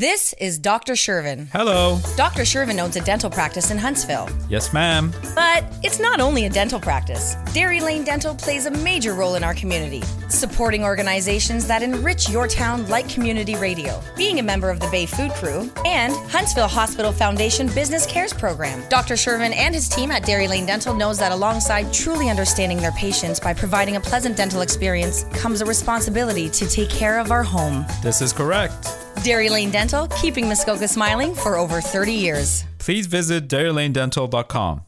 This 0.00 0.32
is 0.40 0.58
Dr. 0.58 0.94
Shervin. 0.94 1.48
Hello. 1.52 2.00
Dr. 2.16 2.44
Shervin 2.44 2.82
owns 2.82 2.96
a 2.96 3.02
dental 3.02 3.28
practice 3.28 3.70
in 3.70 3.76
Huntsville. 3.76 4.30
Yes, 4.48 4.72
ma'am. 4.72 5.12
But 5.34 5.62
it's 5.82 6.00
not 6.00 6.20
only 6.20 6.46
a 6.46 6.48
dental 6.48 6.80
practice. 6.80 7.34
Dairy 7.52 7.82
Lane 7.82 8.02
Dental 8.02 8.34
plays 8.34 8.64
a 8.64 8.70
major 8.70 9.12
role 9.12 9.34
in 9.34 9.44
our 9.44 9.52
community, 9.52 10.00
supporting 10.30 10.84
organizations 10.84 11.66
that 11.66 11.82
enrich 11.82 12.30
your 12.30 12.48
town 12.48 12.88
like 12.88 13.10
community 13.10 13.56
radio, 13.56 14.00
being 14.16 14.38
a 14.38 14.42
member 14.42 14.70
of 14.70 14.80
the 14.80 14.88
Bay 14.88 15.04
Food 15.04 15.32
Crew, 15.32 15.70
and 15.84 16.14
Huntsville 16.30 16.66
Hospital 16.66 17.12
Foundation 17.12 17.66
Business 17.66 18.06
Cares 18.06 18.32
Program. 18.32 18.82
Dr. 18.88 19.16
Shervin 19.16 19.54
and 19.54 19.74
his 19.74 19.86
team 19.86 20.10
at 20.10 20.24
Dairy 20.24 20.48
Lane 20.48 20.64
Dental 20.64 20.94
knows 20.94 21.18
that 21.18 21.30
alongside 21.30 21.92
truly 21.92 22.30
understanding 22.30 22.78
their 22.78 22.92
patients 22.92 23.38
by 23.38 23.52
providing 23.52 23.96
a 23.96 24.00
pleasant 24.00 24.34
dental 24.34 24.62
experience 24.62 25.24
comes 25.34 25.60
a 25.60 25.66
responsibility 25.66 26.48
to 26.48 26.66
take 26.66 26.88
care 26.88 27.18
of 27.18 27.30
our 27.30 27.42
home. 27.42 27.84
This 28.02 28.22
is 28.22 28.32
correct. 28.32 28.99
Dairy 29.22 29.48
Lane 29.48 29.70
Dental, 29.70 30.06
keeping 30.08 30.48
Muskoka 30.48 30.88
smiling 30.88 31.34
for 31.34 31.56
over 31.56 31.80
30 31.80 32.12
years. 32.12 32.64
Please 32.78 33.06
visit 33.06 33.48
dairylanedental.com. 33.48 34.82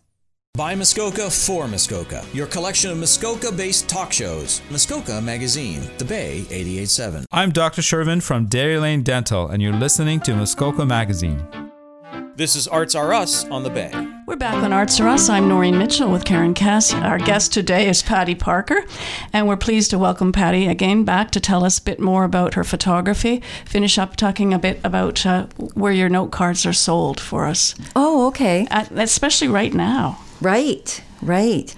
By 0.55 0.75
Muskoka 0.75 1.31
for 1.31 1.67
Muskoka, 1.67 2.23
your 2.35 2.47
collection 2.47 2.91
of 2.91 2.99
Muskoka 2.99 3.51
based 3.51 3.89
talk 3.89 4.13
shows. 4.13 4.61
Muskoka 4.71 5.19
Magazine, 5.23 5.81
The 5.97 6.05
Bay 6.05 6.41
887. 6.51 7.25
I'm 7.33 7.53
Dr. 7.53 7.81
Shervin 7.81 8.23
from 8.23 8.47
Dairy 8.47 8.79
Lane 8.79 9.03
Dental, 9.03 9.49
and 9.49 9.63
you're 9.63 9.73
listening 9.73 10.21
to 10.21 10.35
Muskoka 10.37 10.85
Magazine. 10.85 11.43
This 12.37 12.55
is 12.55 12.69
Arts 12.69 12.95
R 12.95 13.15
Us 13.15 13.47
on 13.47 13.63
The 13.63 13.71
Bay. 13.71 14.12
We're 14.25 14.37
back 14.37 14.63
on 14.63 14.73
Arts 14.73 15.01
R 15.01 15.09
Us. 15.09 15.29
I'm 15.29 15.49
Noreen 15.49 15.77
Mitchell 15.79 16.11
with 16.11 16.25
Karen 16.25 16.55
Cass. 16.55 16.95
Our 16.95 17.19
guest 17.19 17.53
today 17.53 17.89
is 17.89 18.03
Patty 18.03 18.35
Parker, 18.35 18.85
and 19.33 19.49
we're 19.49 19.57
pleased 19.57 19.91
to 19.91 19.99
welcome 19.99 20.31
Patty 20.33 20.67
again 20.69 21.05
back 21.05 21.31
to 21.33 21.41
tell 21.41 21.65
us 21.65 21.79
a 21.79 21.83
bit 21.83 21.99
more 21.99 22.25
about 22.25 22.55
her 22.55 22.63
photography. 22.65 23.43
Finish 23.65 23.99
up 23.99 24.15
talking 24.17 24.55
a 24.55 24.59
bit 24.59 24.81
about 24.85 25.27
uh, 25.27 25.47
where 25.75 25.93
your 25.93 26.09
note 26.09 26.31
cards 26.31 26.65
are 26.65 26.73
sold 26.73 27.19
for 27.21 27.47
us, 27.47 27.75
Oh, 27.97 28.27
okay. 28.29 28.67
uh, 28.71 28.85
especially 28.95 29.49
right 29.49 29.75
now. 29.75 30.19
Right, 30.41 31.03
right. 31.21 31.75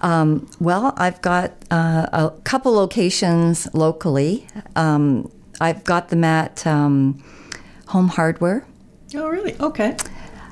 Um, 0.00 0.48
well, 0.60 0.94
I've 0.96 1.20
got 1.22 1.52
uh, 1.70 2.06
a 2.12 2.32
couple 2.44 2.72
locations 2.72 3.72
locally. 3.74 4.46
Um, 4.76 5.30
I've 5.60 5.84
got 5.84 6.08
them 6.08 6.24
at 6.24 6.66
um, 6.66 7.22
Home 7.88 8.08
Hardware. 8.08 8.64
Oh, 9.14 9.28
really? 9.28 9.56
Okay. 9.58 9.96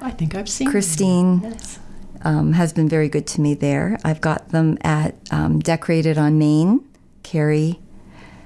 I 0.00 0.10
think 0.10 0.34
I've 0.34 0.48
seen. 0.48 0.70
Christine 0.70 1.40
Yes. 1.42 1.78
um, 2.22 2.52
has 2.52 2.72
been 2.72 2.88
very 2.88 3.08
good 3.08 3.26
to 3.28 3.40
me 3.40 3.54
there. 3.54 3.98
I've 4.04 4.20
got 4.20 4.50
them 4.50 4.78
at 4.82 5.14
um, 5.30 5.58
Decorated 5.60 6.18
on 6.18 6.38
Main. 6.38 6.84
Carrie 7.22 7.78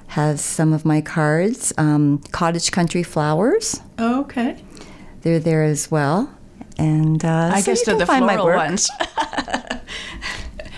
has 0.08 0.40
some 0.42 0.72
of 0.72 0.84
my 0.84 1.00
cards. 1.00 1.72
Um, 1.78 2.18
Cottage 2.32 2.70
Country 2.72 3.02
Flowers, 3.02 3.80
Oh, 3.98 4.20
okay. 4.22 4.62
they're 5.22 5.38
there 5.40 5.62
as 5.62 5.90
well. 5.90 6.32
And 6.78 7.24
uh, 7.24 7.50
I 7.54 7.60
so 7.60 7.72
guess 7.72 7.80
you 7.80 7.84
they're 7.86 7.94
can 7.94 7.98
the 8.00 8.06
find 8.06 8.26
my 8.26 8.34
floral 8.34 8.58
work. 8.58 8.68
ones. 8.68 8.90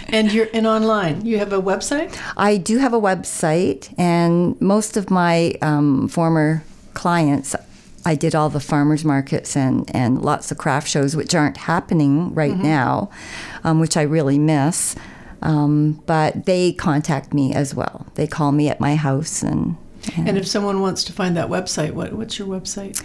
And 0.08 0.30
you're 0.32 0.46
in 0.46 0.64
online. 0.64 1.26
You 1.26 1.38
have 1.38 1.52
a 1.52 1.60
website? 1.60 2.16
I 2.36 2.56
do 2.56 2.78
have 2.78 2.92
a 2.94 3.00
website, 3.00 3.92
and 3.98 4.60
most 4.60 4.96
of 4.96 5.10
my 5.10 5.54
um, 5.60 6.06
former 6.06 6.62
clients, 6.92 7.56
I 8.04 8.14
did 8.14 8.34
all 8.34 8.50
the 8.50 8.60
farmers 8.60 9.04
markets 9.04 9.56
and, 9.56 9.90
and 9.94 10.20
lots 10.22 10.50
of 10.52 10.58
craft 10.58 10.88
shows, 10.88 11.16
which 11.16 11.34
aren't 11.34 11.56
happening 11.56 12.34
right 12.34 12.56
now, 12.56 13.10
um, 13.64 13.80
which 13.80 13.96
I 13.96 14.02
really 14.02 14.38
miss. 14.38 14.94
Um, 15.42 16.02
but 16.06 16.46
they 16.46 16.72
contact 16.72 17.32
me 17.34 17.52
as 17.54 17.74
well. 17.74 18.06
They 18.14 18.26
call 18.26 18.52
me 18.52 18.68
at 18.70 18.80
my 18.80 18.96
house, 18.96 19.42
and, 19.42 19.76
and, 20.16 20.28
And 20.28 20.38
if 20.38 20.46
someone 20.46 20.80
wants 20.80 21.04
to 21.04 21.12
find 21.12 21.36
that 21.36 21.48
website, 21.48 21.92
what 21.92 22.12
what's 22.14 22.38
your 22.38 22.48
website? 22.48 22.98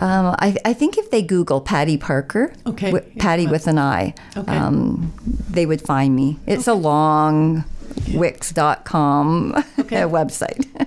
um, 0.00 0.36
I, 0.38 0.56
I 0.64 0.72
think 0.72 0.98
if 0.98 1.10
they 1.10 1.20
Google 1.22 1.60
Patty 1.60 1.96
Parker, 1.96 2.52
Okay, 2.66 2.92
yeah, 2.92 3.00
Patty 3.18 3.44
but- 3.46 3.52
with 3.52 3.66
an 3.66 3.78
I, 3.78 4.14
Okay. 4.36 4.56
um, 4.56 5.12
they 5.50 5.66
would 5.66 5.80
find 5.82 6.14
me. 6.14 6.38
It's 6.46 6.68
a 6.68 6.74
long 6.74 7.64
Wix.com 8.12 9.52
website. 9.78 10.83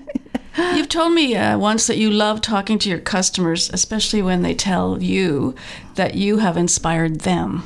You've 0.57 0.89
told 0.89 1.13
me 1.13 1.35
uh, 1.35 1.57
once 1.57 1.87
that 1.87 1.97
you 1.97 2.09
love 2.09 2.41
talking 2.41 2.79
to 2.79 2.89
your 2.89 2.99
customers, 2.99 3.69
especially 3.71 4.21
when 4.21 4.41
they 4.41 4.55
tell 4.55 5.01
you 5.01 5.53
that 5.95 6.15
you 6.15 6.39
have 6.39 6.57
inspired 6.57 7.21
them. 7.21 7.63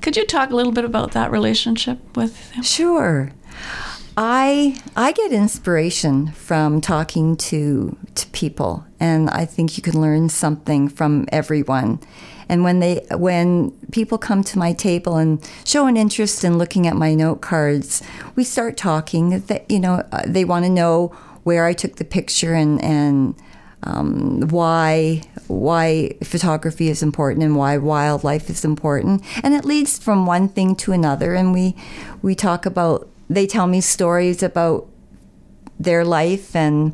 Could 0.00 0.16
you 0.16 0.26
talk 0.26 0.50
a 0.50 0.56
little 0.56 0.72
bit 0.72 0.84
about 0.84 1.12
that 1.12 1.30
relationship 1.30 1.98
with 2.16 2.52
them? 2.52 2.62
Sure. 2.62 3.32
I 4.16 4.80
I 4.96 5.12
get 5.12 5.30
inspiration 5.30 6.28
from 6.32 6.80
talking 6.80 7.36
to 7.36 7.98
to 8.14 8.26
people 8.28 8.86
and 8.98 9.28
I 9.28 9.44
think 9.44 9.76
you 9.76 9.82
can 9.82 10.00
learn 10.00 10.30
something 10.30 10.88
from 10.88 11.26
everyone. 11.30 12.00
And 12.48 12.64
when 12.64 12.78
they 12.78 13.04
when 13.10 13.72
people 13.92 14.16
come 14.16 14.42
to 14.44 14.58
my 14.58 14.72
table 14.72 15.16
and 15.16 15.46
show 15.64 15.86
an 15.86 15.98
interest 15.98 16.44
in 16.44 16.56
looking 16.56 16.86
at 16.86 16.96
my 16.96 17.14
note 17.14 17.42
cards, 17.42 18.02
we 18.36 18.44
start 18.44 18.78
talking 18.78 19.40
that 19.40 19.70
you 19.70 19.80
know 19.80 20.02
uh, 20.12 20.22
they 20.24 20.44
want 20.46 20.64
to 20.64 20.70
know 20.70 21.14
where 21.46 21.64
I 21.64 21.74
took 21.74 21.94
the 21.94 22.04
picture 22.04 22.54
and 22.54 22.82
and 22.82 23.36
um, 23.84 24.48
why 24.48 25.22
why 25.46 26.16
photography 26.24 26.88
is 26.88 27.04
important 27.04 27.44
and 27.44 27.54
why 27.54 27.78
wildlife 27.78 28.50
is 28.50 28.64
important, 28.64 29.22
and 29.44 29.54
it 29.54 29.64
leads 29.64 29.96
from 29.96 30.26
one 30.26 30.48
thing 30.48 30.74
to 30.76 30.90
another. 30.90 31.34
And 31.34 31.52
we 31.52 31.76
we 32.20 32.34
talk 32.34 32.66
about 32.66 33.08
they 33.30 33.46
tell 33.46 33.68
me 33.68 33.80
stories 33.80 34.42
about 34.42 34.88
their 35.78 36.04
life, 36.04 36.56
and 36.56 36.92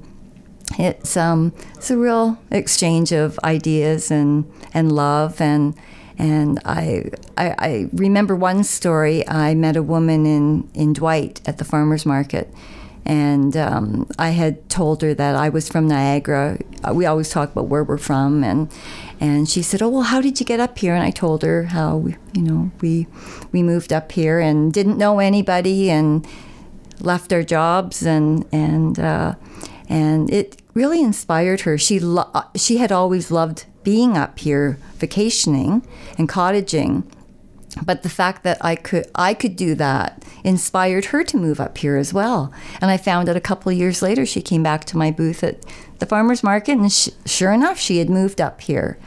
it's 0.79 1.17
um 1.17 1.55
it's 1.77 1.91
a 1.91 1.97
real 1.97 2.37
exchange 2.51 3.11
of 3.11 3.41
ideas 3.45 4.11
and 4.11 4.45
and 4.75 4.93
love 4.93 5.41
and. 5.41 5.75
And 6.19 6.61
I, 6.65 7.11
I, 7.37 7.55
I 7.59 7.89
remember 7.93 8.37
one 8.37 8.65
story. 8.65 9.27
I 9.27 9.55
met 9.55 9.77
a 9.77 9.83
woman 9.83 10.27
in, 10.27 10.71
in 10.75 10.93
Dwight 10.93 11.41
at 11.47 11.57
the 11.57 11.65
farmers 11.65 12.05
market, 12.07 12.53
and 13.05 13.57
um, 13.57 14.09
I 14.19 14.31
had 14.31 14.69
told 14.69 15.03
her 15.03 15.15
that 15.15 15.35
I 15.35 15.49
was 15.49 15.69
from 15.69 15.89
Niagara. 15.89 16.59
Uh, 16.85 16.95
We 16.95 17.07
always 17.07 17.31
talk 17.31 17.53
about 17.53 17.69
where 17.69 17.85
we're 17.85 17.99
from, 17.99 18.45
and 18.45 18.69
and 19.21 19.49
she 19.49 19.63
said, 19.63 19.83
"Oh 19.83 19.89
well, 19.89 20.03
how 20.03 20.21
did 20.21 20.39
you 20.41 20.47
get 20.47 20.61
up 20.61 20.79
here?" 20.79 20.95
And 20.95 21.03
I 21.05 21.11
told 21.11 21.43
her 21.43 21.65
how 21.65 21.97
we, 21.97 22.17
you 22.33 22.43
know 22.43 22.71
we 22.81 23.07
we 23.53 23.63
moved 23.63 23.93
up 23.93 24.13
here 24.13 24.41
and 24.41 24.73
didn't 24.73 24.99
know 24.99 25.19
anybody 25.19 25.91
and 25.91 26.27
left 27.01 27.33
our 27.33 27.43
jobs 27.43 28.03
and 28.07 28.45
and 28.53 28.99
uh, 28.99 29.35
and 29.89 30.31
it 30.31 30.63
really 30.75 31.03
inspired 31.03 31.63
her. 31.63 31.77
She 31.79 31.99
lo- 32.01 32.31
uh, 32.35 32.45
she 32.57 32.79
had 32.79 32.93
always 32.93 33.31
loved 33.31 33.67
being 33.85 34.17
up 34.17 34.39
here, 34.39 34.79
vacationing 34.99 35.83
and 36.19 36.29
cottaging, 36.29 37.03
but 37.85 38.03
the 38.03 38.09
fact 38.09 38.43
that 38.45 38.59
I 38.61 38.75
could 38.77 39.07
I 39.15 39.35
could 39.35 39.57
do 39.57 39.75
that 39.77 40.25
inspired 40.45 41.07
her 41.07 41.25
to 41.25 41.37
move 41.37 41.61
up 41.61 41.79
here 41.79 41.97
as 41.97 42.13
well. 42.13 42.53
And 42.81 42.91
I 42.91 42.97
found 42.97 43.29
out 43.29 43.37
a 43.37 43.41
couple 43.41 43.73
of 43.73 43.79
years 43.79 44.03
later 44.03 44.27
she 44.27 44.43
came 44.43 44.63
back 44.63 44.85
to 44.87 44.97
my 44.97 45.11
booth 45.11 45.43
at 45.43 45.65
the 45.99 46.07
farmers 46.07 46.43
market, 46.43 46.73
and 46.73 46.93
sh- 46.93 47.11
sure 47.25 47.53
enough, 47.53 47.79
she 47.79 47.99
had 47.99 48.11
moved 48.11 48.41
up 48.41 48.61
here. 48.61 48.99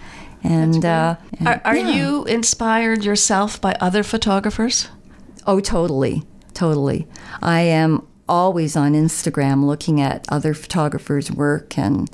And, 0.43 0.85
uh, 0.85 1.17
and- 1.39 1.47
Are, 1.47 1.61
are 1.65 1.75
yeah. 1.75 1.89
you 1.89 2.23
inspired 2.25 3.03
yourself 3.03 3.59
by 3.59 3.73
other 3.81 4.01
photographers? 4.03 4.87
Oh, 5.45 5.59
totally, 5.59 6.23
totally. 6.53 7.07
I 7.41 7.61
am 7.61 8.07
always 8.29 8.75
on 8.75 8.93
Instagram 8.93 9.65
looking 9.65 9.99
at 10.01 10.25
other 10.29 10.53
photographers' 10.53 11.31
work 11.31 11.77
and 11.77 12.09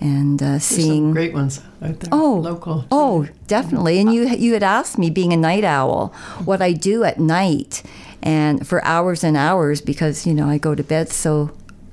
and 0.00 0.42
uh, 0.42 0.58
seeing. 0.58 1.06
some 1.08 1.12
great 1.12 1.34
ones 1.34 1.60
out 1.82 2.00
there. 2.00 2.08
Oh, 2.10 2.40
local. 2.42 2.86
Oh, 2.90 3.28
definitely. 3.46 4.00
And 4.00 4.12
you 4.12 4.28
you 4.28 4.54
had 4.54 4.62
asked 4.62 4.98
me, 4.98 5.10
being 5.10 5.32
a 5.32 5.36
night 5.36 5.64
owl, 5.64 6.12
what 6.44 6.62
I 6.62 6.72
do 6.72 7.04
at 7.04 7.20
night, 7.20 7.82
and 8.22 8.66
for 8.66 8.84
hours 8.84 9.22
and 9.22 9.36
hours 9.36 9.80
because 9.80 10.26
you 10.26 10.34
know 10.34 10.48
I 10.48 10.58
go 10.58 10.74
to 10.74 10.82
bed 10.82 11.10
so 11.10 11.50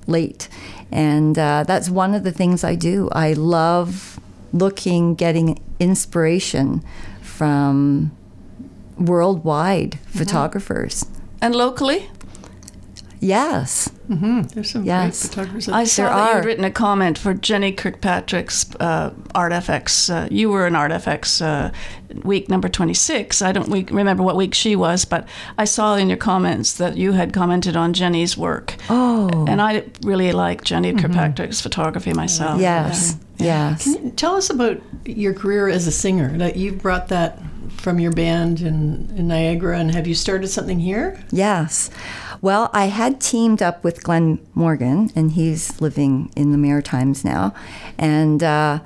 late, 0.08 0.48
And 0.90 1.38
uh, 1.38 1.66
that's 1.68 1.90
one 1.90 2.16
of 2.16 2.24
the 2.24 2.32
things 2.32 2.64
I 2.64 2.76
do. 2.76 3.10
I 3.12 3.34
love 3.34 4.20
looking, 4.54 5.16
getting 5.16 5.60
inspiration 5.80 6.82
from 7.22 8.12
worldwide 8.98 10.00
photographers. 10.08 11.06
And 11.42 11.56
locally? 11.56 12.10
Yes. 13.20 13.90
There's 14.08 14.70
some 14.72 14.84
Yes. 14.86 15.22
great 15.22 15.30
photographers. 15.30 15.70
I 15.70 15.84
saw 15.84 16.04
There 16.04 16.14
that 16.16 16.30
you 16.30 16.36
had 16.38 16.46
written 16.46 16.64
a 16.64 16.72
comment 16.72 17.18
for 17.18 17.34
Jenny 17.34 17.72
Kirkpatrick's 17.72 18.74
uh, 18.80 19.12
ArtFX. 19.36 20.10
Uh, 20.10 20.28
you 20.32 20.50
were 20.50 20.66
in 20.68 20.74
ArtFX 20.74 21.42
uh, 21.42 21.72
week 22.24 22.48
number 22.50 22.70
26. 22.70 23.42
I 23.42 23.52
don't 23.52 23.70
week, 23.70 23.90
remember 23.92 24.24
what 24.24 24.36
week 24.36 24.54
she 24.54 24.76
was, 24.76 25.04
but 25.06 25.28
I 25.58 25.66
saw 25.66 25.96
in 25.96 26.08
your 26.10 26.18
comments 26.18 26.74
that 26.78 26.96
you 26.98 27.14
had 27.14 27.34
commented 27.34 27.76
on 27.76 27.94
Jenny's 27.94 28.38
work. 28.38 28.76
Oh. 28.90 29.46
And 29.48 29.62
I 29.62 29.84
really 30.04 30.32
like 30.32 30.64
Jenny 30.64 30.94
Kirkpatrick's 30.94 31.60
photography 31.62 32.14
myself. 32.14 32.62
Yes. 32.62 33.18
Yes. 33.38 33.96
Tell 34.16 34.36
us 34.36 34.50
about 34.50 34.82
your 35.06 35.34
career 35.34 35.68
as 35.68 35.86
a 35.88 35.92
singer. 35.92 36.38
That 36.38 36.56
you 36.56 36.72
brought 36.72 37.10
that 37.10 37.40
from 37.78 38.00
your 38.00 38.12
band 38.12 38.62
in, 38.62 39.14
in 39.16 39.28
Niagara, 39.28 39.78
and 39.78 39.94
have 39.94 40.08
you 40.08 40.16
started 40.16 40.48
something 40.48 40.80
here? 40.80 41.24
Yes. 41.32 41.90
Well, 42.42 42.70
I 42.74 42.86
had 42.86 43.20
teamed 43.20 43.62
up 43.62 43.84
with 43.84 44.04
Glenn 44.04 44.40
Morgan, 44.54 45.12
and 45.16 45.32
he's 45.32 45.80
living 45.82 46.32
in 46.36 46.52
the 46.52 46.58
Maritimes 46.58 47.26
now. 47.26 47.54
And 47.98 48.44
uh, 48.44 48.80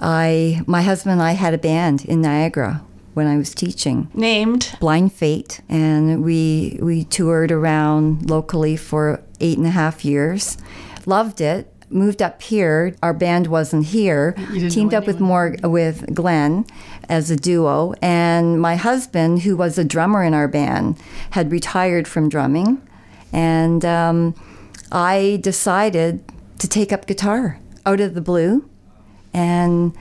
I, 0.00 0.62
my 0.66 0.82
husband 0.82 1.12
and 1.12 1.22
I 1.22 1.32
had 1.32 1.54
a 1.54 1.58
band 1.58 2.04
in 2.04 2.20
Niagara 2.22 2.82
when 3.14 3.26
I 3.26 3.36
was 3.36 3.54
teaching. 3.54 4.08
Named 4.14 4.76
Blind 4.80 5.12
Fate, 5.12 5.60
and 5.68 6.22
we 6.22 6.78
we 6.80 7.04
toured 7.04 7.52
around 7.52 8.30
locally 8.30 8.76
for 8.76 9.22
eight 9.40 9.58
and 9.58 9.66
a 9.66 9.70
half 9.70 10.04
years. 10.04 10.56
Loved 11.06 11.40
it. 11.40 11.72
Moved 11.90 12.22
up 12.22 12.40
here. 12.40 12.94
Our 13.02 13.12
band 13.12 13.48
wasn't 13.48 13.86
here. 13.86 14.34
Teamed 14.70 14.94
up 14.94 15.06
with 15.06 15.20
more 15.20 15.56
with 15.62 16.14
Glenn 16.14 16.64
as 17.08 17.30
a 17.30 17.36
duo, 17.36 17.94
and 18.00 18.60
my 18.60 18.76
husband, 18.76 19.42
who 19.42 19.56
was 19.56 19.76
a 19.76 19.84
drummer 19.84 20.22
in 20.22 20.32
our 20.32 20.46
band, 20.46 20.96
had 21.30 21.50
retired 21.50 22.06
from 22.06 22.28
drumming, 22.28 22.80
and 23.32 23.84
um, 23.84 24.34
I 24.92 25.40
decided 25.42 26.22
to 26.58 26.68
take 26.68 26.92
up 26.92 27.06
guitar 27.06 27.58
out 27.84 28.00
of 28.00 28.14
the 28.14 28.20
blue, 28.20 28.68
and 29.34 29.92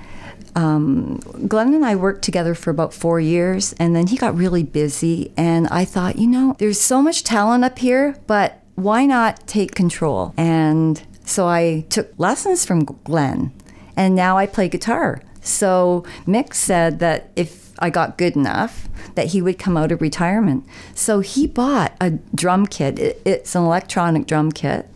um, 0.55 1.17
Glenn 1.48 1.74
and 1.74 1.86
I 1.86 1.96
worked 1.96 2.24
together 2.24 2.53
for 2.53 2.69
about 2.69 2.93
four 2.93 3.19
years, 3.19 3.74
and 3.79 3.96
then 3.96 4.08
he 4.08 4.17
got 4.17 4.36
really 4.36 4.63
busy. 4.63 5.31
And 5.38 5.67
I 5.69 5.86
thought, 5.86 6.17
you 6.17 6.27
know, 6.27 6.55
there's 6.60 6.79
so 6.79 7.01
much 7.01 7.24
talent 7.24 7.63
up 7.63 7.79
here, 7.79 8.15
but 8.27 8.62
why 8.75 9.05
not 9.05 9.48
take 9.48 9.75
control? 9.75 10.34
And 10.38 11.01
so 11.29 11.48
I 11.48 11.86
took 11.89 12.12
lessons 12.17 12.65
from 12.65 12.86
Glenn, 12.86 13.51
and 13.95 14.15
now 14.15 14.38
I 14.38 14.45
play 14.48 14.67
guitar. 14.67 15.21
So 15.41 16.03
Mick 16.27 16.53
said 16.53 17.00
that 17.00 17.29
if 17.36 17.71
I 17.79 17.89
got 17.89 18.17
good 18.17 18.36
enough, 18.36 18.89
that 19.15 19.27
he 19.27 19.41
would 19.41 19.57
come 19.59 19.77
out 19.77 19.91
of 19.91 20.01
retirement. 20.01 20.65
So 20.95 21.19
he 21.21 21.48
bought 21.48 21.93
a 22.01 22.12
drum 22.36 22.65
kit. 22.67 23.00
It, 23.00 23.21
it's 23.25 23.55
an 23.55 23.63
electronic 23.63 24.25
drum 24.27 24.51
kit, 24.51 24.88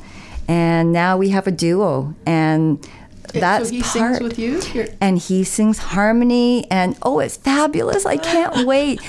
and 0.48 0.92
now 0.92 1.18
we 1.18 1.30
have 1.30 1.48
a 1.48 1.52
duo. 1.52 2.14
And 2.26 2.86
that's 3.34 3.70
so 3.70 3.76
he 3.76 3.82
part 3.82 3.92
sings 4.16 4.20
with 4.20 4.38
you. 4.40 4.60
You're- 4.74 4.90
and 5.00 5.18
he 5.18 5.44
sings 5.44 5.78
harmony 5.78 6.70
and 6.70 6.96
oh 7.02 7.20
it's 7.20 7.36
fabulous 7.38 8.06
i 8.06 8.16
can't 8.16 8.68
wait 8.68 9.02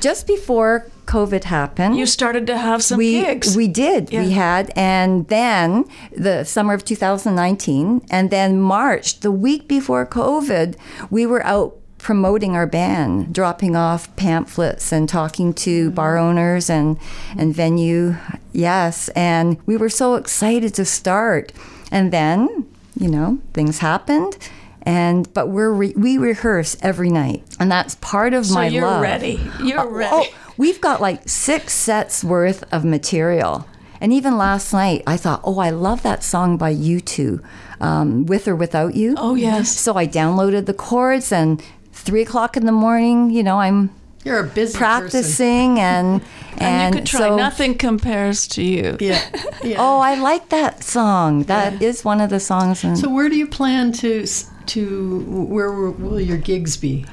just 0.00 0.26
before 0.26 0.86
covid 1.10 1.44
happened 1.44 1.96
you 1.96 2.06
started 2.06 2.46
to 2.46 2.56
have 2.56 2.82
some 2.82 2.98
we, 2.98 3.20
gigs. 3.20 3.56
we 3.56 3.66
did 3.66 4.12
Yeah. 4.12 4.22
we 4.22 4.30
had 4.30 4.72
and 4.76 5.26
then 5.26 5.84
the 6.16 6.44
summer 6.44 6.72
of 6.72 6.84
2019 6.84 8.06
and 8.10 8.30
then 8.30 8.60
march 8.60 9.20
the 9.20 9.32
week 9.32 9.66
before 9.66 10.06
covid 10.06 10.76
we 11.10 11.26
were 11.26 11.44
out 11.44 11.76
promoting 11.98 12.54
our 12.54 12.66
band 12.66 13.34
dropping 13.34 13.74
off 13.76 14.14
pamphlets 14.16 14.92
and 14.92 15.08
talking 15.08 15.52
to 15.52 15.86
mm-hmm. 15.86 15.94
bar 15.94 16.16
owners 16.16 16.70
and 16.70 16.96
and 17.36 17.54
venue 17.54 18.14
yes 18.52 19.08
and 19.10 19.58
we 19.66 19.76
were 19.76 19.90
so 19.90 20.14
excited 20.14 20.72
to 20.74 20.84
start 20.84 21.52
and 21.90 22.12
then 22.12 22.66
you 22.98 23.08
know 23.08 23.38
things 23.52 23.78
happened 23.80 24.38
and 24.82 25.32
but 25.34 25.48
we're 25.48 25.72
re- 25.72 25.94
we 25.96 26.16
rehearse 26.18 26.76
every 26.82 27.10
night 27.10 27.42
and 27.58 27.70
that's 27.70 27.96
part 27.96 28.32
of 28.32 28.46
so 28.46 28.54
my 28.54 28.68
you're 28.68 28.86
love 28.86 29.02
ready. 29.02 29.40
You're 29.62 29.80
uh, 29.80 29.86
ready. 29.86 30.10
Oh, 30.12 30.49
we've 30.60 30.80
got 30.80 31.00
like 31.00 31.26
six 31.26 31.72
sets 31.72 32.22
worth 32.22 32.62
of 32.72 32.84
material. 32.84 33.66
And 34.02 34.12
even 34.12 34.36
last 34.36 34.72
night, 34.72 35.02
I 35.06 35.16
thought, 35.16 35.40
oh, 35.44 35.58
I 35.58 35.70
love 35.70 36.02
that 36.02 36.22
song 36.22 36.56
by 36.56 36.74
U2, 36.74 37.42
um, 37.80 38.24
With 38.26 38.46
or 38.48 38.56
Without 38.56 38.94
You. 38.94 39.14
Oh, 39.18 39.34
yes. 39.34 39.76
So 39.76 39.96
I 39.96 40.06
downloaded 40.06 40.64
the 40.66 40.74
chords, 40.74 41.32
and 41.32 41.62
three 41.92 42.22
o'clock 42.22 42.56
in 42.56 42.64
the 42.66 42.72
morning, 42.72 43.30
you 43.30 43.42
know, 43.42 43.58
I'm 43.60 43.90
You're 44.24 44.40
a 44.40 44.44
busy 44.48 44.72
person. 44.72 44.78
practicing, 44.78 45.78
and 45.80 46.22
and, 46.56 46.62
and 46.62 46.94
you 46.94 47.00
could 47.00 47.06
try. 47.08 47.20
so, 47.20 47.36
Nothing 47.36 47.76
compares 47.76 48.48
to 48.48 48.62
you. 48.62 48.96
Yeah. 49.00 49.20
yeah. 49.62 49.76
Oh, 49.78 49.98
I 49.98 50.14
like 50.14 50.48
that 50.48 50.82
song. 50.82 51.44
That 51.44 51.82
is 51.82 52.04
one 52.04 52.20
of 52.22 52.30
the 52.30 52.40
songs. 52.40 52.84
In, 52.84 52.96
So 52.96 53.08
where 53.10 53.28
do 53.28 53.36
you 53.36 53.46
plan 53.46 53.92
to 54.00 54.26
to 54.74 55.20
where 55.54 55.72
will 55.72 56.20
your 56.20 56.38
gigs 56.38 56.76
be? 56.76 57.04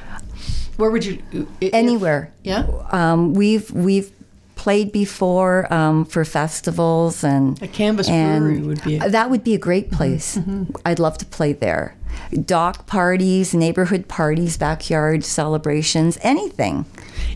Where 0.77 0.89
would 0.91 1.05
you 1.05 1.21
if- 1.61 1.73
anywhere. 1.73 2.31
Yeah. 2.43 2.65
Um, 2.91 3.33
we've 3.33 3.69
we've 3.71 4.11
played 4.55 4.91
before 4.91 5.71
um, 5.71 6.03
for 6.05 6.25
festivals 6.25 7.23
and 7.23 7.61
A 7.61 7.67
Canvas 7.67 8.09
and 8.09 8.43
Brewery 8.43 8.61
would 8.63 8.83
be 8.83 8.97
a- 8.97 9.09
that 9.09 9.29
would 9.29 9.43
be 9.43 9.53
a 9.53 9.59
great 9.59 9.91
place. 9.91 10.39
I'd 10.85 10.99
love 10.99 11.17
to 11.19 11.25
play 11.25 11.53
there. 11.53 11.95
Dock 12.45 12.87
parties, 12.87 13.53
neighborhood 13.53 14.07
parties, 14.07 14.57
backyard 14.57 15.23
celebrations, 15.23 16.17
anything. 16.23 16.85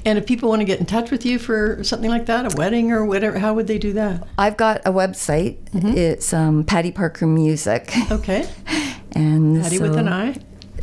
And 0.05 0.17
if 0.17 0.25
people 0.25 0.49
want 0.49 0.61
to 0.61 0.65
get 0.65 0.79
in 0.79 0.87
touch 0.87 1.11
with 1.11 1.23
you 1.23 1.37
for 1.37 1.83
something 1.83 2.09
like 2.09 2.25
that, 2.25 2.51
a 2.51 2.57
wedding 2.57 2.91
or 2.91 3.05
whatever, 3.05 3.37
how 3.37 3.53
would 3.53 3.67
they 3.67 3.77
do 3.77 3.93
that? 3.93 4.27
I've 4.39 4.57
got 4.57 4.81
a 4.85 4.91
website. 4.91 5.57
It's 5.73 6.33
um, 6.33 6.63
Patty 6.63 6.91
Parker 6.91 7.27
Music, 7.27 7.93
Okay. 8.11 8.49
and 9.11 9.61
Patty 9.61 9.77
with 9.77 9.95
an 9.95 10.07
eye. 10.07 10.37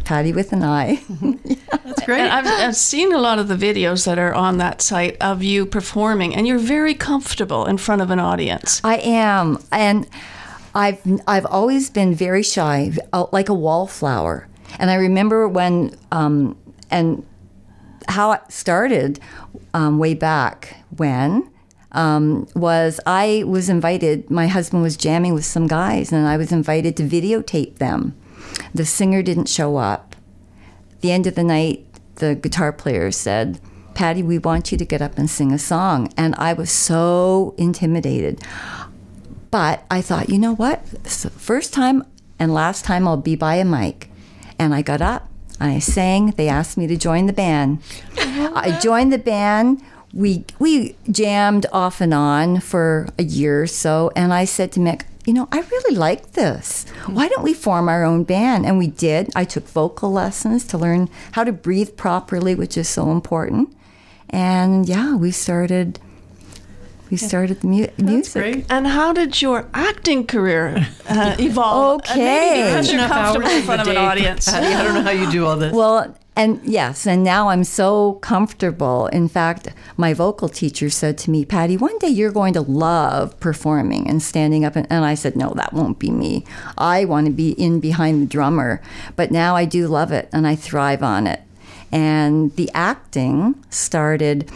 Patty 0.08 0.32
with 0.32 0.54
an 0.54 0.62
eye. 0.62 1.02
That's 1.84 2.02
great. 2.06 2.20
And 2.20 2.32
I've, 2.32 2.46
I've 2.46 2.76
seen 2.76 3.12
a 3.12 3.18
lot 3.18 3.38
of 3.38 3.46
the 3.46 3.56
videos 3.56 4.06
that 4.06 4.18
are 4.18 4.32
on 4.32 4.56
that 4.56 4.80
site 4.80 5.18
of 5.20 5.42
you 5.42 5.66
performing, 5.66 6.34
and 6.34 6.46
you're 6.46 6.58
very 6.58 6.94
comfortable 6.94 7.66
in 7.66 7.76
front 7.76 8.00
of 8.00 8.10
an 8.10 8.18
audience. 8.18 8.80
I 8.82 8.96
am, 9.00 9.58
and 9.70 10.08
I've 10.74 10.98
I've 11.26 11.44
always 11.44 11.90
been 11.90 12.14
very 12.14 12.42
shy, 12.42 12.90
uh, 13.12 13.26
like 13.32 13.50
a 13.50 13.54
wallflower. 13.54 14.48
And 14.78 14.90
I 14.90 14.94
remember 14.94 15.46
when 15.46 15.94
um, 16.10 16.56
and 16.90 17.22
how 18.08 18.32
it 18.32 18.40
started 18.48 19.20
um, 19.74 19.98
way 19.98 20.14
back 20.14 20.74
when 20.96 21.50
um, 21.92 22.48
was 22.54 22.98
I 23.04 23.44
was 23.46 23.68
invited. 23.68 24.30
My 24.30 24.46
husband 24.46 24.82
was 24.82 24.96
jamming 24.96 25.34
with 25.34 25.44
some 25.44 25.66
guys, 25.66 26.12
and 26.12 26.26
I 26.26 26.38
was 26.38 26.50
invited 26.50 26.96
to 26.96 27.02
videotape 27.02 27.76
them. 27.76 28.14
The 28.74 28.84
singer 28.84 29.22
didn't 29.22 29.48
show 29.48 29.76
up. 29.76 30.16
The 31.00 31.12
end 31.12 31.26
of 31.26 31.34
the 31.34 31.44
night, 31.44 31.86
the 32.16 32.34
guitar 32.34 32.72
player 32.72 33.10
said, 33.10 33.60
"Patty, 33.94 34.22
we 34.22 34.38
want 34.38 34.72
you 34.72 34.78
to 34.78 34.84
get 34.84 35.02
up 35.02 35.18
and 35.18 35.30
sing 35.30 35.52
a 35.52 35.58
song." 35.58 36.12
And 36.16 36.34
I 36.36 36.52
was 36.52 36.70
so 36.70 37.54
intimidated. 37.56 38.40
But 39.50 39.84
I 39.90 40.02
thought, 40.02 40.28
you 40.28 40.38
know 40.38 40.54
what? 40.54 40.86
First 41.08 41.72
time 41.72 42.04
and 42.38 42.52
last 42.52 42.84
time 42.84 43.08
I'll 43.08 43.16
be 43.16 43.34
by 43.34 43.54
a 43.56 43.64
mic. 43.64 44.10
And 44.58 44.74
I 44.74 44.82
got 44.82 45.00
up 45.00 45.28
I 45.60 45.78
sang. 45.78 46.32
They 46.36 46.48
asked 46.48 46.76
me 46.76 46.86
to 46.86 46.96
join 46.96 47.26
the 47.26 47.32
band. 47.32 47.80
I 48.18 48.78
joined 48.80 49.12
the 49.12 49.18
band. 49.18 49.82
We 50.14 50.44
we 50.58 50.96
jammed 51.10 51.66
off 51.72 52.00
and 52.00 52.14
on 52.14 52.60
for 52.60 53.08
a 53.18 53.22
year 53.22 53.62
or 53.62 53.66
so, 53.66 54.10
and 54.16 54.32
I 54.32 54.44
said 54.44 54.72
to 54.72 54.80
Mick, 54.80 55.02
you 55.28 55.34
know, 55.34 55.46
I 55.52 55.60
really 55.60 55.94
like 55.94 56.32
this. 56.32 56.86
Why 57.06 57.28
don't 57.28 57.42
we 57.44 57.52
form 57.52 57.86
our 57.90 58.02
own 58.02 58.24
band? 58.24 58.64
And 58.64 58.78
we 58.78 58.86
did. 58.86 59.28
I 59.36 59.44
took 59.44 59.68
vocal 59.68 60.10
lessons 60.10 60.66
to 60.68 60.78
learn 60.78 61.10
how 61.32 61.44
to 61.44 61.52
breathe 61.52 61.98
properly, 61.98 62.54
which 62.54 62.78
is 62.78 62.88
so 62.88 63.10
important. 63.12 63.76
And 64.30 64.88
yeah, 64.88 65.16
we 65.16 65.30
started. 65.30 66.00
We 67.10 67.16
started 67.18 67.60
the 67.60 67.66
mu- 67.66 67.86
That's 67.86 67.98
music. 67.98 68.42
great. 68.42 68.66
And 68.70 68.86
how 68.86 69.12
did 69.12 69.40
your 69.42 69.66
acting 69.74 70.26
career 70.26 70.86
uh, 71.08 71.36
evolve? 71.38 72.02
And 72.10 72.18
maybe 72.18 72.60
Okay. 72.60 72.64
because 72.70 72.86
you're 72.92 73.00
Enough 73.04 73.10
comfortable 73.10 73.50
in 73.50 73.56
in 73.58 73.62
front 73.64 73.80
of 73.82 73.88
an 73.88 73.96
audience. 73.98 74.44
Patty. 74.50 74.66
I 74.78 74.82
don't 74.82 74.94
know 74.94 75.02
how 75.02 75.10
you 75.10 75.30
do 75.30 75.44
all 75.46 75.56
this. 75.56 75.72
Well, 75.74 76.16
and 76.38 76.60
yes, 76.64 77.04
and 77.04 77.24
now 77.24 77.48
I'm 77.48 77.64
so 77.64 78.14
comfortable. 78.14 79.08
In 79.08 79.28
fact, 79.28 79.68
my 79.96 80.14
vocal 80.14 80.48
teacher 80.48 80.88
said 80.88 81.18
to 81.18 81.30
me, 81.32 81.44
Patty, 81.44 81.76
one 81.76 81.98
day 81.98 82.08
you're 82.08 82.30
going 82.30 82.52
to 82.54 82.60
love 82.60 83.38
performing 83.40 84.08
and 84.08 84.22
standing 84.22 84.64
up. 84.64 84.76
And, 84.76 84.86
and 84.88 85.04
I 85.04 85.14
said, 85.14 85.34
No, 85.34 85.52
that 85.56 85.72
won't 85.72 85.98
be 85.98 86.12
me. 86.12 86.44
I 86.78 87.04
want 87.04 87.26
to 87.26 87.32
be 87.32 87.50
in 87.50 87.80
behind 87.80 88.22
the 88.22 88.26
drummer. 88.26 88.80
But 89.16 89.32
now 89.32 89.56
I 89.56 89.64
do 89.64 89.88
love 89.88 90.12
it 90.12 90.28
and 90.32 90.46
I 90.46 90.54
thrive 90.54 91.02
on 91.02 91.26
it. 91.26 91.42
And 91.90 92.54
the 92.54 92.70
acting 92.72 93.56
started 93.68 94.48